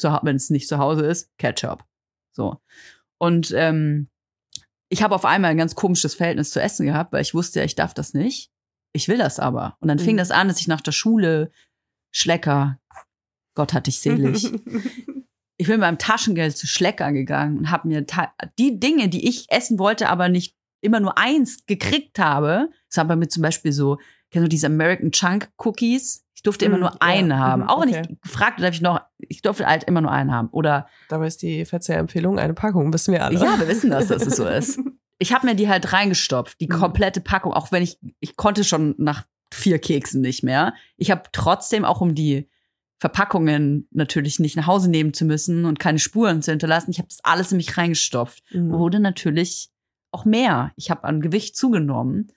[0.01, 1.85] Wenn es nicht zu Hause ist, Ketchup.
[2.33, 2.57] So.
[3.17, 4.09] Und ähm,
[4.95, 7.65] ich habe auf einmal ein ganz komisches Verhältnis zu Essen gehabt, weil ich wusste ja,
[7.65, 8.49] ich darf das nicht.
[8.93, 9.75] Ich will das aber.
[9.81, 10.19] Und dann fing Mhm.
[10.19, 11.51] das an, dass ich nach der Schule
[12.13, 12.79] Schlecker,
[13.55, 14.45] Gott hat dich selig,
[15.57, 18.05] ich bin mit meinem Taschengeld zu Schlecker gegangen und habe mir
[18.57, 22.69] die Dinge, die ich essen wollte, aber nicht immer nur eins gekriegt habe.
[22.89, 23.97] Das war bei mir zum Beispiel so,
[24.31, 26.23] kennst du diese American Chunk Cookies?
[26.35, 26.97] Ich durfte immer Mm, nur ja.
[26.99, 27.61] einen haben.
[27.63, 28.01] Mhm, Auch wenn okay.
[28.09, 30.49] ich gefragt habe, ich noch, ich durfte halt immer nur einen haben.
[30.49, 33.39] Oder Dabei ist die Verzehrempfehlung eine Packung, wissen wir alle.
[33.39, 34.79] ja, wir wissen das, dass es so ist.
[35.17, 36.71] Ich habe mir die halt reingestopft, die Mhm.
[36.73, 40.73] komplette Packung, auch wenn ich, ich konnte schon nach vier Keksen nicht mehr.
[40.97, 42.49] Ich habe trotzdem auch um die
[42.99, 46.91] Verpackungen natürlich nicht nach Hause nehmen zu müssen und keine Spuren zu hinterlassen.
[46.91, 48.43] Ich habe das alles in mich reingestopft.
[48.51, 48.71] Mhm.
[48.73, 49.69] Wurde natürlich
[50.11, 50.71] auch mehr.
[50.75, 52.31] Ich habe an Gewicht zugenommen.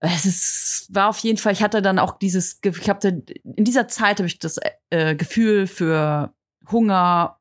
[0.00, 3.88] Es ist, war auf jeden Fall, ich hatte dann auch dieses, ich hatte, in dieser
[3.88, 6.32] Zeit habe ich das äh, Gefühl für
[6.70, 7.40] Hunger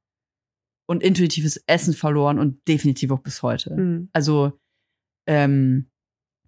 [0.88, 3.76] und intuitives Essen verloren und definitiv auch bis heute.
[3.76, 4.10] Mhm.
[4.14, 4.60] Also
[5.28, 5.91] ähm,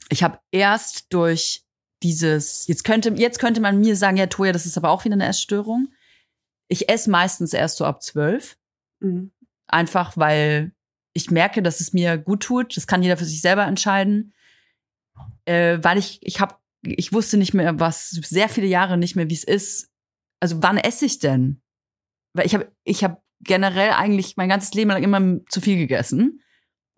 [0.10, 1.66] ich habe erst durch
[2.02, 5.14] dieses, jetzt könnte, jetzt könnte man mir sagen, ja, Toja, das ist aber auch wieder
[5.14, 5.90] eine Essstörung.
[6.70, 8.58] Ich esse meistens erst so ab zwölf,
[9.02, 9.32] Mhm.
[9.68, 10.74] einfach weil
[11.14, 12.76] ich merke, dass es mir gut tut.
[12.76, 14.34] Das kann jeder für sich selber entscheiden.
[15.46, 19.30] Äh, weil ich, ich habe, ich wusste nicht mehr, was sehr viele Jahre nicht mehr,
[19.30, 19.90] wie es ist.
[20.40, 21.62] Also wann esse ich denn?
[22.34, 26.42] Weil ich habe, ich habe generell eigentlich mein ganzes Leben lang immer zu viel gegessen.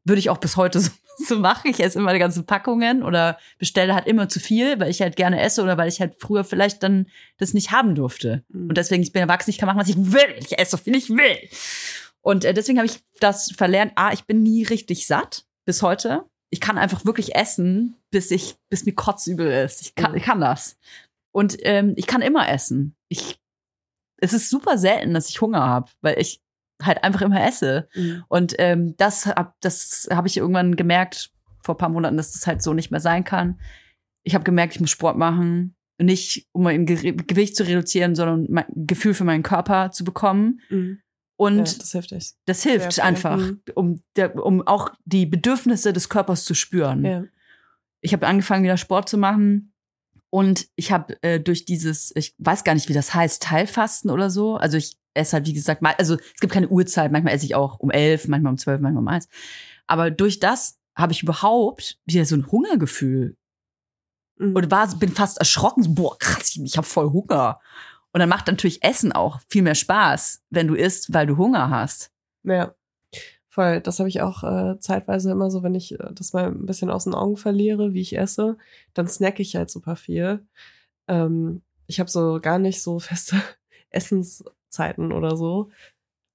[0.04, 1.70] Würde ich auch bis heute so, so machen.
[1.70, 5.16] Ich esse immer die ganzen Packungen oder bestelle halt immer zu viel, weil ich halt
[5.16, 7.08] gerne esse oder weil ich halt früher vielleicht dann
[7.38, 8.44] das nicht haben durfte.
[8.50, 8.70] Mhm.
[8.70, 10.36] Und deswegen, ich bin erwachsen, ich kann machen, was ich will.
[10.40, 11.50] Ich esse so viel ich will.
[12.22, 13.94] Und äh, deswegen habe ich das verlernt.
[13.96, 16.26] Ah, ich bin nie richtig satt bis heute.
[16.52, 19.82] Ich kann einfach wirklich essen, bis ich, bis mir kotzübel ist.
[19.82, 20.78] Ich kann, ich kann das.
[21.32, 22.96] Und ähm, ich kann immer essen.
[23.08, 23.40] Ich,
[24.18, 26.42] es ist super selten, dass ich Hunger habe, weil ich
[26.84, 27.88] halt einfach immer esse.
[27.96, 28.24] Mhm.
[28.28, 31.32] Und ähm, das hab, das habe ich irgendwann gemerkt
[31.64, 33.60] vor ein paar Monaten, dass das halt so nicht mehr sein kann.
[34.24, 35.76] Ich habe gemerkt, ich muss Sport machen.
[36.00, 40.62] Nicht, um mein Ge Gewicht zu reduzieren, sondern mein Gefühl für meinen Körper zu bekommen.
[40.70, 41.00] Mhm.
[41.42, 42.36] Und ja, das hilft echt.
[42.46, 43.62] das hilft Sehr einfach, Mhm.
[43.74, 44.02] um,
[44.36, 47.04] um auch die Bedürfnisse des Körpers zu spüren.
[47.04, 47.24] Ja.
[48.02, 49.74] Ich habe angefangen, wieder Sport zu machen.
[50.30, 54.30] Und ich habe äh, durch dieses, ich weiß gar nicht, wie das heißt, Teilfasten oder
[54.30, 54.56] so.
[54.58, 57.12] Also ich esse halt, wie gesagt, mal, also es gibt keine Uhrzeit.
[57.12, 59.28] Manchmal esse ich auch um elf, manchmal um zwölf, manchmal um eins.
[59.88, 63.36] Aber durch das habe ich überhaupt wieder so ein Hungergefühl
[64.38, 64.56] Mhm.
[64.56, 65.96] und war, bin fast erschrocken.
[65.96, 67.60] Boah, krass, ich habe voll Hunger.
[68.14, 71.70] Und dann macht natürlich Essen auch viel mehr Spaß, wenn du isst, weil du Hunger
[71.70, 72.12] hast.
[72.44, 72.74] Ja,
[73.48, 73.80] voll.
[73.82, 76.90] Das habe ich auch äh, zeitweise immer so, wenn ich äh, das mal ein bisschen
[76.90, 78.58] aus den Augen verliere, wie ich esse,
[78.94, 80.46] dann snacke ich halt super viel.
[81.08, 83.36] Ähm, ich habe so gar nicht so feste
[83.90, 85.70] Essenszeiten oder so.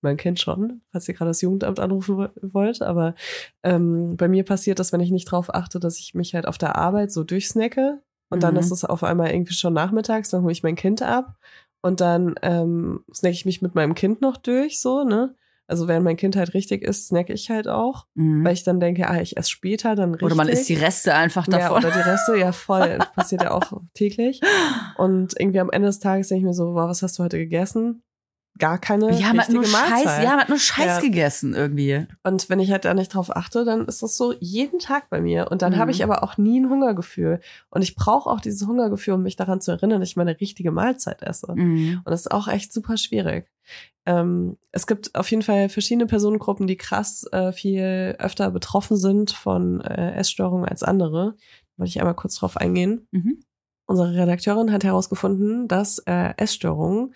[0.02, 3.14] Man kennt schon, falls ihr gerade das Jugendamt anrufen wo- wollt, aber
[3.62, 6.58] ähm, bei mir passiert das, wenn ich nicht drauf achte, dass ich mich halt auf
[6.58, 8.60] der Arbeit so durchsnacke und dann Mhm.
[8.60, 11.36] ist es auf einmal irgendwie schon nachmittags, dann hole ich mein Kind ab
[11.86, 15.34] und dann ähm, snacke ich mich mit meinem Kind noch durch, so, ne?
[15.68, 18.44] Also wenn mein Kind halt richtig ist, snacke ich halt auch, Mhm.
[18.44, 20.26] weil ich dann denke, ah, ich esse später dann richtig.
[20.26, 21.78] Oder man isst die Reste einfach ja, davon.
[21.78, 22.98] oder die Reste, ja voll.
[22.98, 24.40] Das passiert ja auch täglich.
[24.96, 27.38] Und irgendwie am Ende des Tages denke ich mir so, wow, was hast du heute
[27.38, 28.02] gegessen?
[28.58, 30.22] Gar keine Die haben halt richtige nur Scheiß, Mahlzeit.
[30.22, 31.00] die haben halt nur Scheiß Ja.
[31.00, 32.06] gegessen irgendwie.
[32.22, 35.20] Und wenn ich halt da nicht drauf achte, dann ist das so jeden Tag bei
[35.20, 35.50] mir.
[35.50, 35.76] Und dann Mhm.
[35.78, 37.40] habe ich aber auch nie ein Hungergefühl.
[37.70, 40.70] Und ich brauche auch dieses Hungergefühl, um mich daran zu erinnern, dass ich meine richtige
[40.70, 41.52] Mahlzeit esse.
[41.54, 42.02] Mhm.
[42.04, 43.50] Und das ist auch echt super schwierig.
[44.06, 49.32] Ähm, es gibt auf jeden Fall verschiedene Personengruppen, die krass äh, viel öfter betroffen sind
[49.32, 51.34] von äh, Essstörungen als andere.
[51.36, 53.08] Da wollte ich einmal kurz drauf eingehen.
[53.10, 53.40] Mhm.
[53.86, 57.14] Unsere Redakteurin hat herausgefunden, dass äh, Essstörungen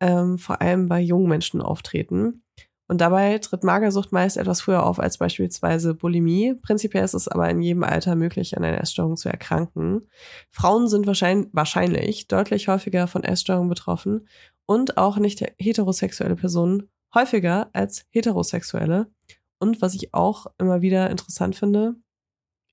[0.00, 2.42] ähm, vor allem bei jungen Menschen auftreten.
[2.88, 6.54] Und dabei tritt Magersucht meist etwas früher auf als beispielsweise Bulimie.
[6.54, 10.06] Prinzipiell ist es aber in jedem Alter möglich, an einer Essstörung zu erkranken.
[10.50, 14.28] Frauen sind wahrscheinlich, wahrscheinlich deutlich häufiger von Essstörungen betroffen
[14.66, 19.10] und auch nicht heterosexuelle Personen häufiger als heterosexuelle.
[19.58, 21.96] Und was ich auch immer wieder interessant finde,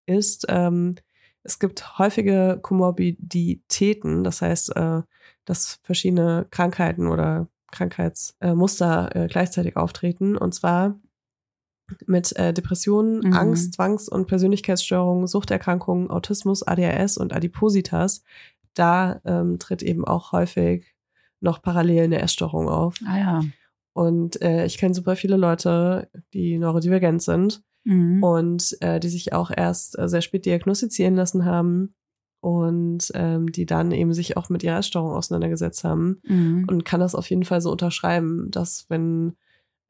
[0.06, 0.96] ist, ähm,
[1.44, 5.02] es gibt häufige Komorbiditäten, das heißt, äh,
[5.46, 10.38] dass verschiedene Krankheiten oder Krankheitsmuster äh, gleichzeitig auftreten.
[10.38, 11.00] Und zwar
[12.06, 13.34] mit äh, Depressionen, Mhm.
[13.34, 18.24] Angst, Zwangs- und Persönlichkeitsstörungen, Suchterkrankungen, Autismus, ADHS und Adipositas.
[18.74, 20.96] Da ähm, tritt eben auch häufig
[21.42, 22.96] noch parallel eine Essstörung auf.
[23.06, 23.44] Ah ja.
[23.92, 28.24] Und äh, ich kenne super viele Leute, die neurodivergent sind Mhm.
[28.24, 31.94] und äh, die sich auch erst äh, sehr spät diagnostizieren lassen haben
[32.42, 36.66] und ähm, die dann eben sich auch mit ihrer Essstörung auseinandergesetzt haben Mhm.
[36.70, 39.36] und kann das auf jeden Fall so unterschreiben, dass wenn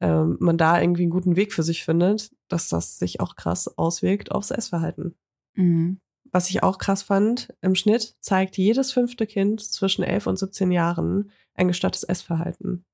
[0.00, 3.68] ähm, man da irgendwie einen guten Weg für sich findet, dass das sich auch krass
[3.78, 5.14] auswirkt aufs Essverhalten.
[5.54, 6.00] Mhm.
[6.32, 10.72] Was ich auch krass fand, im Schnitt zeigt jedes fünfte Kind zwischen 11 und 17
[10.72, 12.84] Jahren ein gestörtes Essverhalten.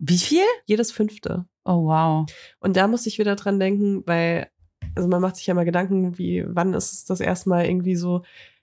[0.00, 0.42] Wie viel?
[0.64, 1.44] Jedes fünfte.
[1.64, 2.26] Oh wow.
[2.58, 4.48] Und da muss ich wieder dran denken, weil,
[4.96, 7.96] also man macht sich ja mal Gedanken, wie, wann ist es das erste Mal irgendwie
[7.96, 8.22] so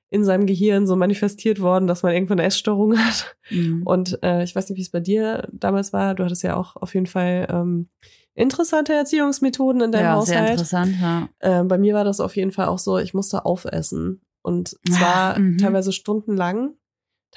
[0.10, 3.36] in seinem Gehirn so manifestiert worden, dass man irgendwann eine Essstörung hat.
[3.50, 3.84] Mhm.
[3.86, 6.16] Und äh, ich weiß nicht, wie es bei dir damals war.
[6.16, 7.88] Du hattest ja auch auf jeden Fall ähm,
[8.34, 10.52] interessante Erziehungsmethoden in deinem ja, sehr Haushalt.
[10.54, 11.30] interessant, ja.
[11.40, 14.22] Äh, bei mir war das auf jeden Fall auch so, ich musste aufessen.
[14.42, 15.58] Und zwar Ah, mhm.
[15.58, 16.76] teilweise stundenlang.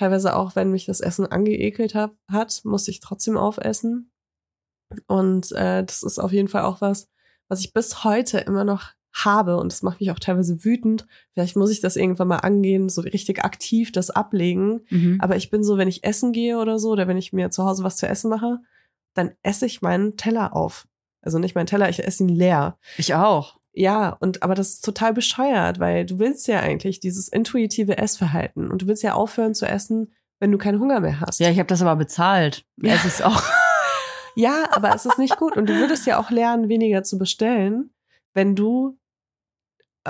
[0.01, 4.11] Teilweise auch, wenn mich das Essen angeekelt hab, hat, musste ich trotzdem aufessen.
[5.07, 7.11] Und äh, das ist auf jeden Fall auch was,
[7.49, 9.59] was ich bis heute immer noch habe.
[9.59, 11.07] Und das macht mich auch teilweise wütend.
[11.35, 14.87] Vielleicht muss ich das irgendwann mal angehen, so richtig aktiv das ablegen.
[14.89, 15.19] Mhm.
[15.21, 17.67] Aber ich bin so, wenn ich essen gehe oder so, oder wenn ich mir zu
[17.67, 18.57] Hause was zu essen mache,
[19.13, 20.89] dann esse ich meinen Teller auf.
[21.21, 22.79] Also nicht meinen Teller, ich esse ihn leer.
[22.97, 23.60] Ich auch.
[23.73, 28.71] Ja, und aber das ist total bescheuert, weil du willst ja eigentlich dieses intuitive Essverhalten
[28.71, 31.39] und du willst ja aufhören zu essen, wenn du keinen Hunger mehr hast.
[31.39, 32.65] Ja, ich habe das aber bezahlt.
[32.77, 32.95] Ja.
[32.95, 33.43] Es ist auch.
[34.37, 37.91] Ja, aber es ist nicht gut und du würdest ja auch lernen, weniger zu bestellen,
[38.33, 38.97] wenn du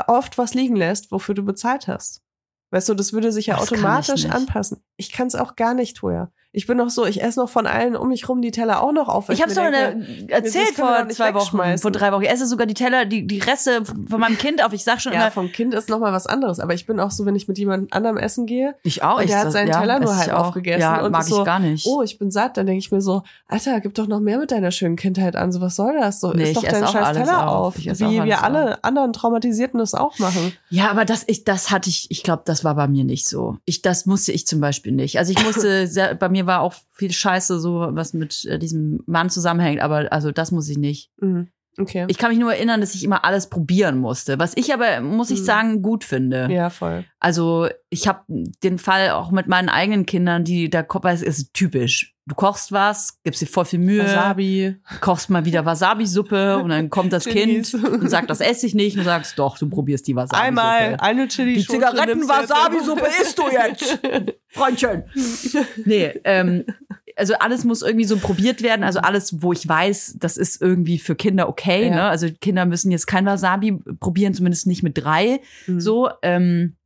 [0.06, 2.22] oft was liegen lässt, wofür du bezahlt hast.
[2.70, 4.84] Weißt du, das würde sich ja Das automatisch anpassen.
[5.00, 6.28] Ich kann es auch gar nicht, Toja.
[6.52, 8.90] Ich bin noch so, ich esse noch von allen um mich rum die Teller auch
[8.90, 9.28] noch auf.
[9.28, 12.22] Ich habe denke, eine, erzählt das vor doch zwei Wochen, vor drei Wochen.
[12.24, 14.72] Ich esse sogar die Teller, die, die Reste von meinem Kind auf.
[14.72, 16.58] Ich sag schon Ja, immer, vom Kind ist noch mal was anderes.
[16.58, 19.18] Aber ich bin auch so, wenn ich mit jemand anderem essen gehe, ich auch.
[19.18, 20.46] Und ich der hat sag- seinen Teller nur ich auch.
[20.48, 21.86] aufgegessen Ja, und mag ist so, ich gar nicht.
[21.86, 24.50] oh, ich bin satt, dann denke ich mir so, Alter, gib doch noch mehr mit
[24.50, 25.52] deiner schönen Kindheit an.
[25.52, 26.18] So, was soll das?
[26.18, 27.76] So, Nee, ich doch auch scheiß Teller auf.
[27.76, 27.78] auf.
[27.78, 30.52] Ich Wie wir alle anderen Traumatisierten das auch machen.
[30.68, 33.58] Ja, aber das, ich, das hatte ich, ich glaube, das war bei mir nicht so.
[33.66, 35.18] Ich, das musste ich zum Beispiel nicht.
[35.18, 39.00] Also ich musste, sehr, bei mir war auch viel Scheiße, so was mit äh, diesem
[39.06, 41.10] Mann zusammenhängt, aber also das muss ich nicht.
[41.20, 41.48] Mhm.
[41.78, 42.04] Okay.
[42.08, 45.30] Ich kann mich nur erinnern, dass ich immer alles probieren musste, was ich aber, muss
[45.30, 45.44] ich Mhm.
[45.44, 46.48] sagen, gut finde.
[46.50, 47.04] ja, voll.
[47.20, 52.14] Also ich habe den Fall auch mit meinen eigenen Kindern, die da es ist typisch.
[52.26, 54.76] Du kochst was, gibst dir voll viel Mühe, Wasabi.
[55.00, 57.24] kochst mal wieder Wasabi-Suppe und dann kommt das.
[57.24, 60.46] Kind und sagt, das esse ich nicht und sagst, doch, du probierst die Wasabi-Suppe.
[60.46, 63.98] Einmal eine Chili Die Zigaretten-Wasabi-Suppe isst du jetzt,
[64.48, 65.04] Freundchen.
[65.84, 66.64] Nee, ähm,
[67.20, 68.82] also alles muss irgendwie so probiert werden.
[68.82, 71.88] Also alles, wo ich weiß, das ist irgendwie für Kinder okay.
[71.88, 71.94] Ja.
[71.94, 72.02] Ne?
[72.04, 75.40] Also Kinder müssen jetzt kein Wasabi probieren, zumindest nicht mit drei.
[75.66, 75.80] Mhm.
[75.80, 76.76] So, ähm,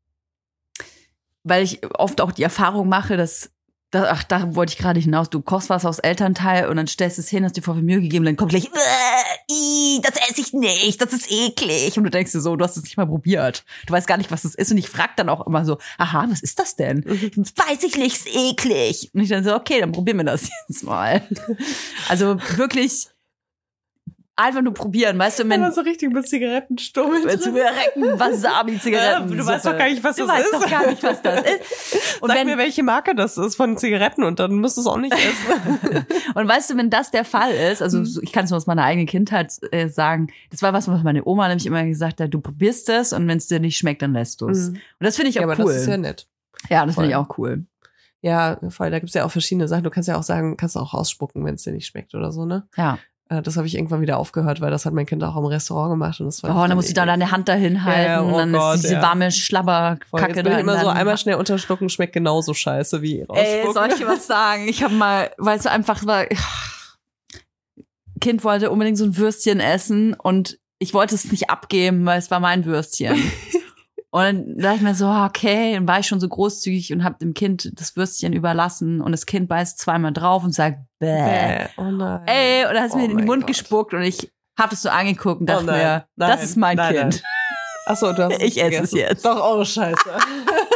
[1.45, 3.53] weil ich oft auch die Erfahrung mache, dass
[3.95, 5.31] da, ach, da wollte ich gerade hinaus.
[5.31, 8.01] Du kochst was aus Elternteil und dann stellst es hin, hast dir voll viel Mühe
[8.01, 11.97] gegeben, dann kommt gleich, "Äh, ih, das esse ich nicht, das ist eklig.
[11.97, 13.65] Und du denkst dir so, du hast es nicht mal probiert.
[13.87, 14.71] Du weißt gar nicht, was das ist.
[14.73, 17.05] Und ich frag dann auch immer so, aha, was ist das denn?
[17.07, 19.11] Weiß ich nicht, ist eklig.
[19.15, 21.23] Und ich dann so, okay, dann probieren wir das jetzt mal.
[22.09, 23.09] Also wirklich
[24.37, 27.25] einfach nur probieren, weißt du, wenn Aber so richtig mit Zigarettenstummel.
[27.25, 29.31] wenn Zigaretten, Wasabi-Zigaretten.
[29.31, 30.63] Ja, du weißt doch gar nicht, was du das weißt ist.
[30.63, 32.19] doch gar nicht, was das ist.
[32.23, 34.87] Und Sag wenn, mir, welche Marke das ist von Zigaretten und dann musst du es
[34.87, 36.07] auch nicht essen.
[36.35, 38.21] Und weißt du, wenn das der Fall ist, also Mhm.
[38.23, 41.25] ich kann es nur aus meiner eigenen Kindheit äh, sagen, das war was, was meine
[41.25, 44.13] Oma nämlich immer gesagt hat, du probierst es und wenn es dir nicht schmeckt, dann
[44.15, 44.71] lässt du es.
[44.71, 44.75] Mhm.
[44.77, 45.73] Und das finde ich auch ja, aber cool.
[45.73, 46.27] das ist ja nett.
[46.71, 47.67] ja, das finde ich auch cool.
[48.21, 48.91] Ja, voll.
[48.91, 49.85] Da gibt's ja auch verschiedene Sachen.
[49.85, 52.33] Du kannst ja auch sagen, kannst du auch ausspucken, wenn es dir nicht schmeckt oder
[52.33, 52.67] so, ne?
[52.77, 52.99] Ja.
[53.29, 55.91] Äh, Das habe ich irgendwann wieder aufgehört, weil das hat mein Kind auch im Restaurant
[55.93, 58.27] gemacht und das war Oh, dann musst du da deine Hand dahin halten Ja, oh
[58.27, 59.03] und dann Gott, ist diese ja.
[59.03, 63.21] warme Schlabberkacke Jetzt bin da ich immer so einmal schnell unterschlucken, schmeckt genauso scheiße wie
[63.21, 63.73] Ey, rausspucken.
[63.73, 64.69] soll ich dir was sagen?
[64.69, 66.25] Ich habe mal, weißt du, einfach war,
[68.21, 72.31] Kind wollte unbedingt so ein Würstchen essen und ich wollte es nicht abgeben, weil es
[72.31, 73.17] war mein Würstchen.
[74.15, 77.17] Und dann dachte ich mir so, okay, dann war ich schon so großzügig und habe
[77.19, 81.07] dem Kind das Würstchen überlassen und das Kind beißt zweimal drauf und sagt, bäh.
[81.09, 82.23] Bäh, oh nein.
[82.27, 83.49] Ey, und dann hat es Oh mir in den Mund Gott.
[83.49, 86.57] gespuckt und ich habe das so angeguckt und Oh dachte nein, mir, nein, das ist
[86.57, 87.23] mein nein, Kind.
[87.87, 89.25] Achso, du hast Ich esse es jetzt.
[89.25, 89.99] Doch, oh Scheiße.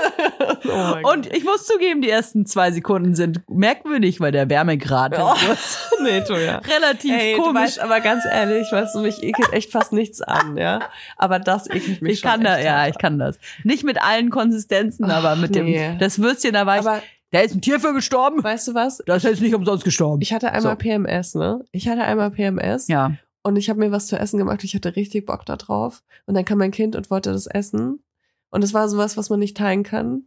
[0.70, 5.32] oh Und ich muss zugeben, die ersten zwei Sekunden sind merkwürdig, weil der Wärmegrad Oh.
[5.52, 6.58] ist nee, Julia.
[6.58, 7.62] relativ Ey, du komisch.
[7.62, 10.80] weißt aber ganz ehrlich, weißt du, mich ekelt echt fast nichts an, ja.
[11.16, 13.38] Aber das ekelt mich Ich schon kann da, ja, hart ich kann das.
[13.64, 15.96] Nicht mit allen Konsistenzen, Ach, aber mit dem, nee.
[15.98, 18.42] das Würstchen, da war ich, Aber da ist ein Tier für gestorben.
[18.42, 19.02] weißt du was?
[19.06, 20.22] Das ist nicht umsonst gestorben.
[20.22, 20.76] Ich hatte einmal So.
[20.78, 21.64] PMS, ne?
[21.72, 23.12] Ich hatte einmal PMS ja.
[23.42, 24.64] und ich habe mir was zu essen gemacht.
[24.64, 26.02] Ich hatte richtig Bock da drauf.
[26.26, 28.02] Und dann kam mein Kind und wollte das essen.
[28.50, 30.22] Und es war sowas, was man nicht teilen kann.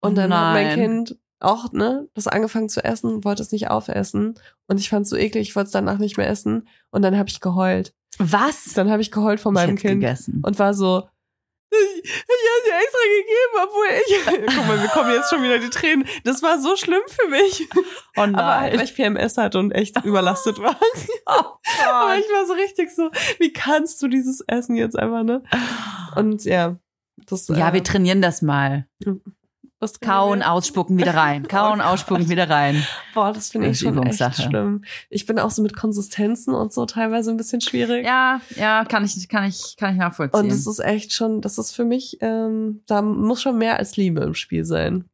[0.00, 0.76] Und dann hat mein Nein.
[0.76, 4.34] Kind auch, ne, das angefangen zu essen, wollte es nicht aufessen.
[4.66, 6.68] Und ich fand es so eklig, ich wollte es danach nicht mehr essen.
[6.90, 7.94] Und dann habe ich geheult.
[8.18, 8.74] Was?
[8.74, 10.00] Dann habe ich geheult von meinem Kind.
[10.00, 10.42] gegessen.
[10.44, 11.08] und war so,
[11.72, 14.56] ich, ich habe dir extra gegeben, obwohl ich.
[14.56, 16.04] Guck mal, mir kommen jetzt schon wieder die Tränen.
[16.24, 17.68] Das war so schlimm für mich.
[18.16, 20.76] Oh Aber halt, weil ich PMS hatte und echt überlastet war.
[21.26, 25.42] Aber ich war so richtig so, wie kannst du dieses Essen jetzt einfach, ne?
[26.16, 26.76] Und ja,
[27.26, 27.46] das.
[27.48, 28.88] ja, äh, wir trainieren das mal.
[29.80, 31.42] Das Kauen, ausspucken, wieder rein.
[31.48, 32.84] Kauen, Oh ausspucken, wieder rein.
[33.14, 34.84] Boah, das finde Das ich schon echt schlimm.
[35.08, 38.04] Ich bin auch so mit Konsistenzen und so teilweise ein bisschen schwierig.
[38.04, 40.38] Ja, ja, kann ich, kann ich, kann ich nachvollziehen.
[40.38, 43.96] Und es ist echt schon, das ist für mich, ähm, da muss schon mehr als
[43.96, 45.06] Liebe im Spiel sein.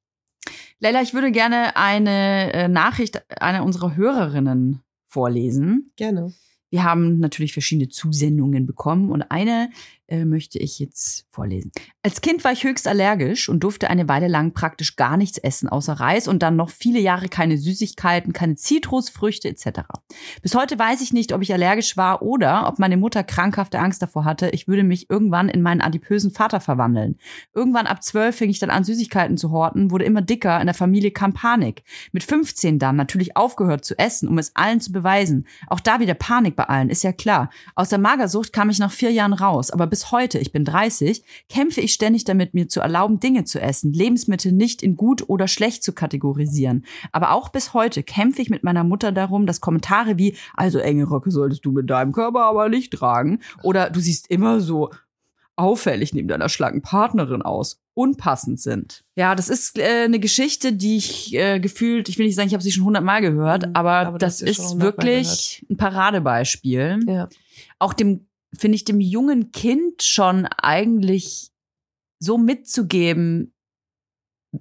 [0.80, 5.92] Leila, ich würde gerne eine äh, Nachricht einer unserer Hörerinnen vorlesen.
[5.96, 6.34] Gerne.
[6.70, 9.70] Wir haben natürlich verschiedene Zusendungen bekommen und eine
[10.08, 11.72] äh, möchte ich jetzt vorlesen.
[12.02, 15.68] Als Kind war ich höchst allergisch und durfte eine Weile lang praktisch gar nichts essen,
[15.68, 19.80] außer Reis und dann noch viele Jahre keine Süßigkeiten, keine Zitrusfrüchte etc.
[20.42, 24.02] Bis heute weiß ich nicht, ob ich allergisch war oder ob meine Mutter krankhafte Angst
[24.02, 27.18] davor hatte, ich würde mich irgendwann in meinen adipösen Vater verwandeln.
[27.54, 30.74] Irgendwann ab 12 fing ich dann an, Süßigkeiten zu horten, wurde immer dicker, in der
[30.74, 31.82] Familie kam Panik.
[32.12, 35.46] Mit 15 dann natürlich aufgehört zu essen, um es allen zu beweisen.
[35.66, 37.50] Auch da wieder Panik bei allen, ist ja klar.
[37.74, 41.22] Aus der Magersucht kam ich nach vier Jahren raus, aber bis heute, ich bin 30,
[41.48, 45.48] kämpfe ich ständig damit, mir zu erlauben, Dinge zu essen, Lebensmittel nicht in gut oder
[45.48, 46.84] schlecht zu kategorisieren.
[47.12, 51.10] Aber auch bis heute kämpfe ich mit meiner Mutter darum, dass Kommentare wie, also enge
[51.10, 54.90] Röcke solltest du mit deinem Körper aber nicht tragen, oder du siehst immer so
[55.56, 59.02] auffällig neben deiner schlanken Partnerin aus, unpassend sind.
[59.14, 62.52] Ja, das ist äh, eine Geschichte, die ich äh, gefühlt, ich will nicht sagen, ich
[62.52, 67.00] habe sie schon hundertmal gehört, Mhm, aber, aber das das ist wirklich ein Paradebeispiel.
[67.06, 67.30] Ja.
[67.78, 71.50] Auch dem, finde ich, dem jungen Kind schon eigentlich
[72.18, 73.52] so mitzugeben,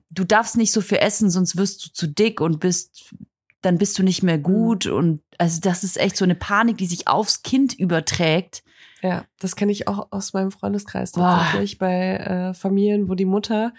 [0.10, 3.14] du darfst nicht so viel essen, sonst wirst du zu dick und bist,
[3.62, 4.88] dann bist du nicht mehr gut.
[4.88, 8.64] Und also das ist echt so eine Panik, die sich aufs Kind überträgt.
[9.02, 11.38] Ja, das kenne ich auch aus meinem Freundeskreis Boah.
[11.38, 13.74] tatsächlich bei äh, Familien, wo die Mutter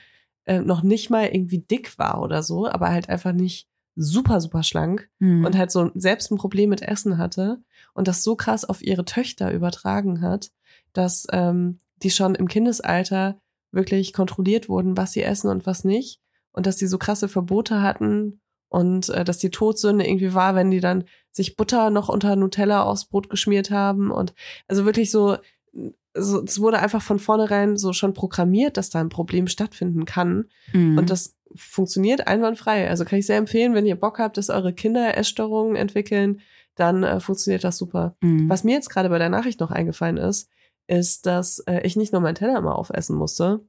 [0.44, 4.62] äh, noch nicht mal irgendwie dick war oder so, aber halt einfach nicht super, super
[4.62, 5.44] schlank Hm.
[5.44, 7.62] und halt so selbst ein Problem mit Essen hatte
[7.96, 10.50] und das so krass auf ihre Töchter übertragen hat,
[10.92, 13.40] dass ähm, die schon im Kindesalter
[13.72, 16.20] wirklich kontrolliert wurden, was sie essen und was nicht
[16.52, 20.70] und dass die so krasse Verbote hatten und äh, dass die Todsünde irgendwie war, wenn
[20.70, 24.34] die dann sich Butter noch unter Nutella aufs Brot geschmiert haben und
[24.68, 25.36] also wirklich so,
[26.14, 30.46] so es wurde einfach von vornherein so schon programmiert, dass da ein Problem stattfinden kann
[30.72, 30.98] Mhm.
[30.98, 32.88] und das funktioniert einwandfrei.
[32.88, 36.40] Also kann ich sehr empfehlen, wenn ihr Bock habt, dass eure Kinder Essstörungen entwickeln,
[36.76, 38.14] dann äh, funktioniert das super.
[38.22, 38.48] Mhm.
[38.48, 40.48] Was mir jetzt gerade bei der Nachricht noch eingefallen ist,
[40.86, 43.60] ist, dass äh, ich nicht nur meinen Teller immer aufessen musste.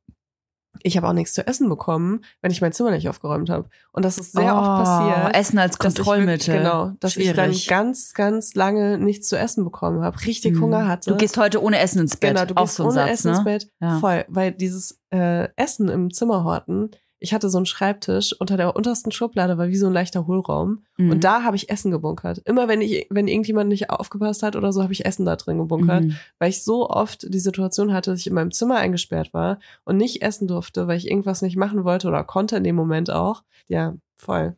[0.83, 3.67] Ich habe auch nichts zu essen bekommen, wenn ich mein Zimmer nicht aufgeräumt habe.
[3.93, 5.35] Und das ist sehr Oh, oft passiert.
[5.35, 6.47] Essen als ich Kontrollmittel.
[6.53, 7.29] wirklich- Genau, dass Schwierig.
[7.55, 10.61] ich dann ganz, ganz lange nichts zu essen bekommen habe, richtig Mhm.
[10.61, 11.09] Hunger hatte.
[11.09, 12.35] Du gehst heute ohne Essen ins Bett.
[12.35, 13.43] Genau, du Auch gehst so ohne Satz, Essen ins ne?
[13.45, 13.71] Bett.
[13.81, 13.99] Ja.
[13.99, 18.75] Voll, weil dieses äh, Essen im Zimmer horten, ich hatte so einen Schreibtisch, unter der
[18.75, 20.83] untersten Schublade war wie so ein leichter Hohlraum.
[20.97, 21.11] Mhm.
[21.11, 22.41] Und da habe ich Essen gebunkert.
[22.45, 25.57] Immer wenn ich, wenn irgendjemand nicht aufgepasst hat oder so, habe ich Essen da drin
[25.57, 26.03] gebunkert.
[26.03, 26.15] Mhm.
[26.37, 29.97] Weil ich so oft die Situation hatte, dass ich in meinem Zimmer eingesperrt war und
[29.97, 33.43] nicht essen durfte, weil ich irgendwas nicht machen wollte oder konnte in dem Moment auch.
[33.67, 34.55] Ja, voll.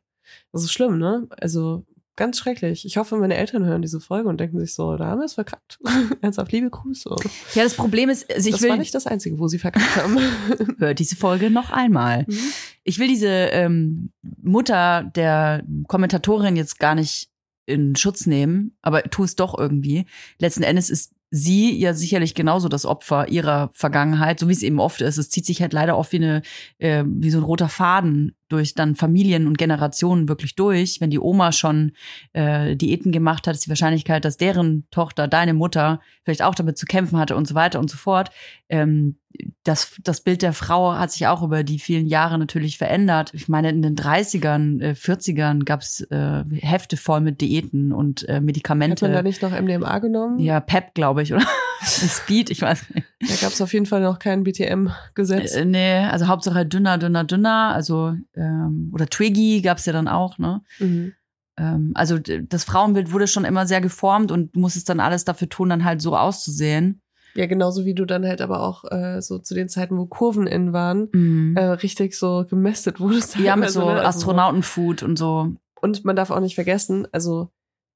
[0.51, 1.27] Das ist schlimm, ne?
[1.39, 1.85] Also
[2.19, 2.85] ganz schrecklich.
[2.85, 5.35] Ich hoffe, meine Eltern hören diese Folge und denken sich so, da haben wir es
[5.35, 5.79] verkackt.
[6.21, 7.09] Ernsthaft, liebe Grüße.
[7.55, 9.95] Ja, das Problem ist, also ich das will war nicht das Einzige, wo sie verkackt
[9.95, 10.19] haben.
[10.79, 12.25] hört diese Folge noch einmal.
[12.27, 12.37] Mhm.
[12.83, 17.29] ich will diese ähm, Mutter der Kommentatorin jetzt gar nicht
[17.65, 20.05] in Schutz nehmen, aber tu es doch irgendwie.
[20.39, 24.79] Letzten Endes ist sie ja sicherlich genauso das Opfer ihrer Vergangenheit, so wie es eben
[24.79, 25.17] oft ist.
[25.17, 26.41] Es zieht sich halt leider oft wie eine
[26.79, 30.99] äh, wie so ein roter Faden durch dann Familien und Generationen wirklich durch.
[30.99, 31.93] Wenn die Oma schon
[32.33, 36.77] äh, Diäten gemacht hat, ist die Wahrscheinlichkeit, dass deren Tochter, deine Mutter, vielleicht auch damit
[36.77, 38.31] zu kämpfen hatte und so weiter und so fort.
[38.67, 39.17] Ähm,
[39.63, 43.31] das, das Bild der Frau hat sich auch über die vielen Jahre natürlich verändert.
[43.33, 48.27] Ich meine, in den 30ern, äh, 40ern gab es äh, Hefte voll mit Diäten und
[48.27, 49.05] äh, Hat Medikamente.
[49.05, 50.39] man da nicht noch MDMA genommen?
[50.39, 51.45] ja, Pep, glaube ich, oder?
[51.85, 53.07] Speed, ich weiß nicht.
[53.21, 55.55] Da gab es auf jeden Fall noch kein BTM-Gesetz.
[55.55, 57.71] Äh, nee, also Hauptsache dünner, dünner, dünner.
[57.73, 60.61] Also, ähm, oder Twiggy gab's ja dann auch, ne?
[60.79, 61.13] Mhm.
[61.57, 65.49] Ähm, also das Frauenbild wurde schon immer sehr geformt und du musstest dann alles dafür
[65.49, 67.01] tun, dann halt so auszusehen.
[67.35, 70.47] Ja, genauso wie du dann halt aber auch äh, so zu den Zeiten, wo Kurven
[70.47, 71.55] in waren, Mhm.
[71.57, 73.35] äh, richtig so gemästet wurdest.
[73.37, 73.91] ja, mit teilweise, so ne?
[73.97, 75.53] Also Astronautenfood und so.
[75.81, 77.51] Und man darf auch nicht vergessen, also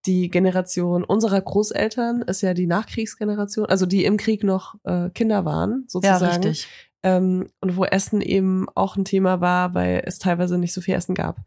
[0.06, 5.46] die Generation unserer Großeltern ist ja die Nachkriegsgeneration, also die im Krieg noch äh, Kinder
[5.46, 6.44] waren, Ja, sozusagen.
[6.44, 6.68] richtig.
[7.04, 10.96] Ähm, und wo Essen eben auch ein Thema war, weil es teilweise nicht so viel
[10.96, 11.38] Essen gab.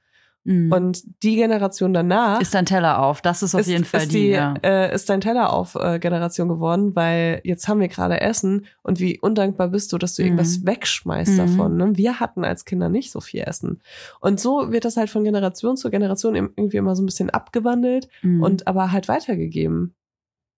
[0.46, 0.72] Mhm.
[0.72, 3.20] Und die Generation danach ist dein Teller auf.
[3.20, 4.18] Das ist auf ist, jeden Fall ist die.
[4.18, 4.54] die, ja.
[4.62, 9.00] äh, ist dein Teller auf äh, Generation geworden, weil jetzt haben wir gerade Essen und
[9.00, 10.26] wie undankbar bist du, dass du Mhm.
[10.28, 11.36] irgendwas wegschmeißt Mhm.
[11.36, 11.76] davon.
[11.76, 11.96] Ne?
[11.96, 13.80] Wir hatten als Kinder nicht so viel Essen.
[14.20, 18.08] Und so wird das halt von Generation zu Generation irgendwie immer so ein bisschen abgewandelt
[18.22, 18.42] Mhm.
[18.42, 19.94] und aber halt weitergegeben.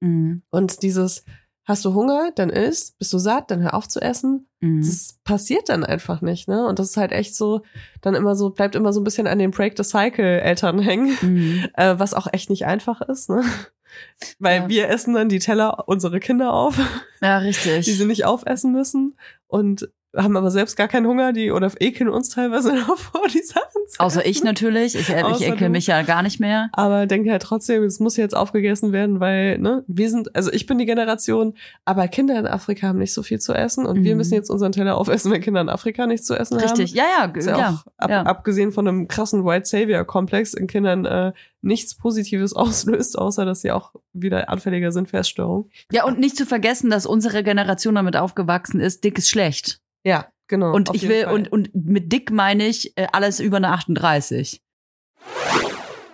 [0.01, 0.43] Mhm.
[0.51, 1.25] Und dieses,
[1.69, 4.49] hast du Hunger, dann isst, bist du satt, dann hör auf zu essen.
[4.61, 4.81] Mhm.
[4.81, 6.67] Das passiert dann einfach nicht, ne?
[6.67, 7.61] Und das ist halt echt so,
[8.01, 11.17] dann immer so, bleibt immer so ein bisschen an den Break the Cycle Eltern hängen,
[11.21, 11.67] Mhm.
[11.75, 13.43] äh, was auch echt nicht einfach ist, ne?
[14.39, 14.69] Weil Ja.
[14.69, 16.79] wir essen dann die Teller unsere Kinder auf,
[17.23, 17.85] Ja, richtig.
[17.87, 19.17] die sie nicht aufessen müssen
[19.47, 23.43] und haben aber selbst gar keinen Hunger, die oder ekeln uns teilweise noch vor, die
[23.43, 24.95] Sachen zu Außer ich natürlich.
[24.95, 26.71] Ich, ich Außer ekel mich ja gar nicht mehr.
[26.73, 30.67] Aber denke halt trotzdem, es muss jetzt aufgegessen werden, weil, ne, wir sind, also ich
[30.67, 31.55] bin die Generation,
[31.85, 34.19] aber Kinder in Afrika haben nicht so viel zu essen und wir Mhm.
[34.19, 36.65] müssen jetzt unseren Teller aufessen, wenn Kinder in Afrika nichts zu essen haben.
[36.65, 36.93] Richtig.
[36.95, 37.83] Ja, ja, Ist ja, ja.
[37.99, 38.23] ab, ja.
[38.23, 43.73] abgesehen von einem krassen White Savior-Komplex in Kindern äh, nichts Positives auslöst, außer dass sie
[43.73, 45.71] auch wieder anfälliger sind für Essstörungen.
[45.93, 49.81] Ja, und nicht zu vergessen, dass unsere Generation damit aufgewachsen ist, dick ist schlecht.
[50.09, 50.73] Ja, genau.
[50.75, 51.35] Und ich will, Fall.
[51.35, 54.63] und, und mit dick meine ich äh, alles über eine 38.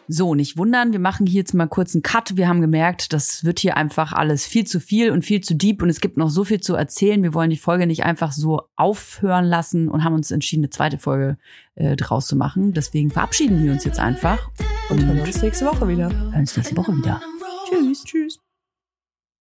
[0.06, 2.36] So, nicht wundern, wir machen hier jetzt mal kurz einen Cut.
[2.36, 5.80] Wir haben gemerkt, das wird hier einfach alles viel zu viel und viel zu deep
[5.82, 7.22] und es gibt noch so viel zu erzählen.
[7.22, 10.98] Wir wollen die Folge nicht einfach so aufhören lassen und haben uns entschieden, eine zweite
[10.98, 11.38] Folge
[11.76, 12.74] äh, draus zu machen.
[12.74, 14.50] Deswegen verabschieden wir uns jetzt einfach
[14.90, 16.10] und hören uns nächste Woche wieder.
[16.10, 17.22] hören uns nächste Woche wieder.
[17.70, 18.04] Tschüss.
[18.04, 18.43] Tschüss.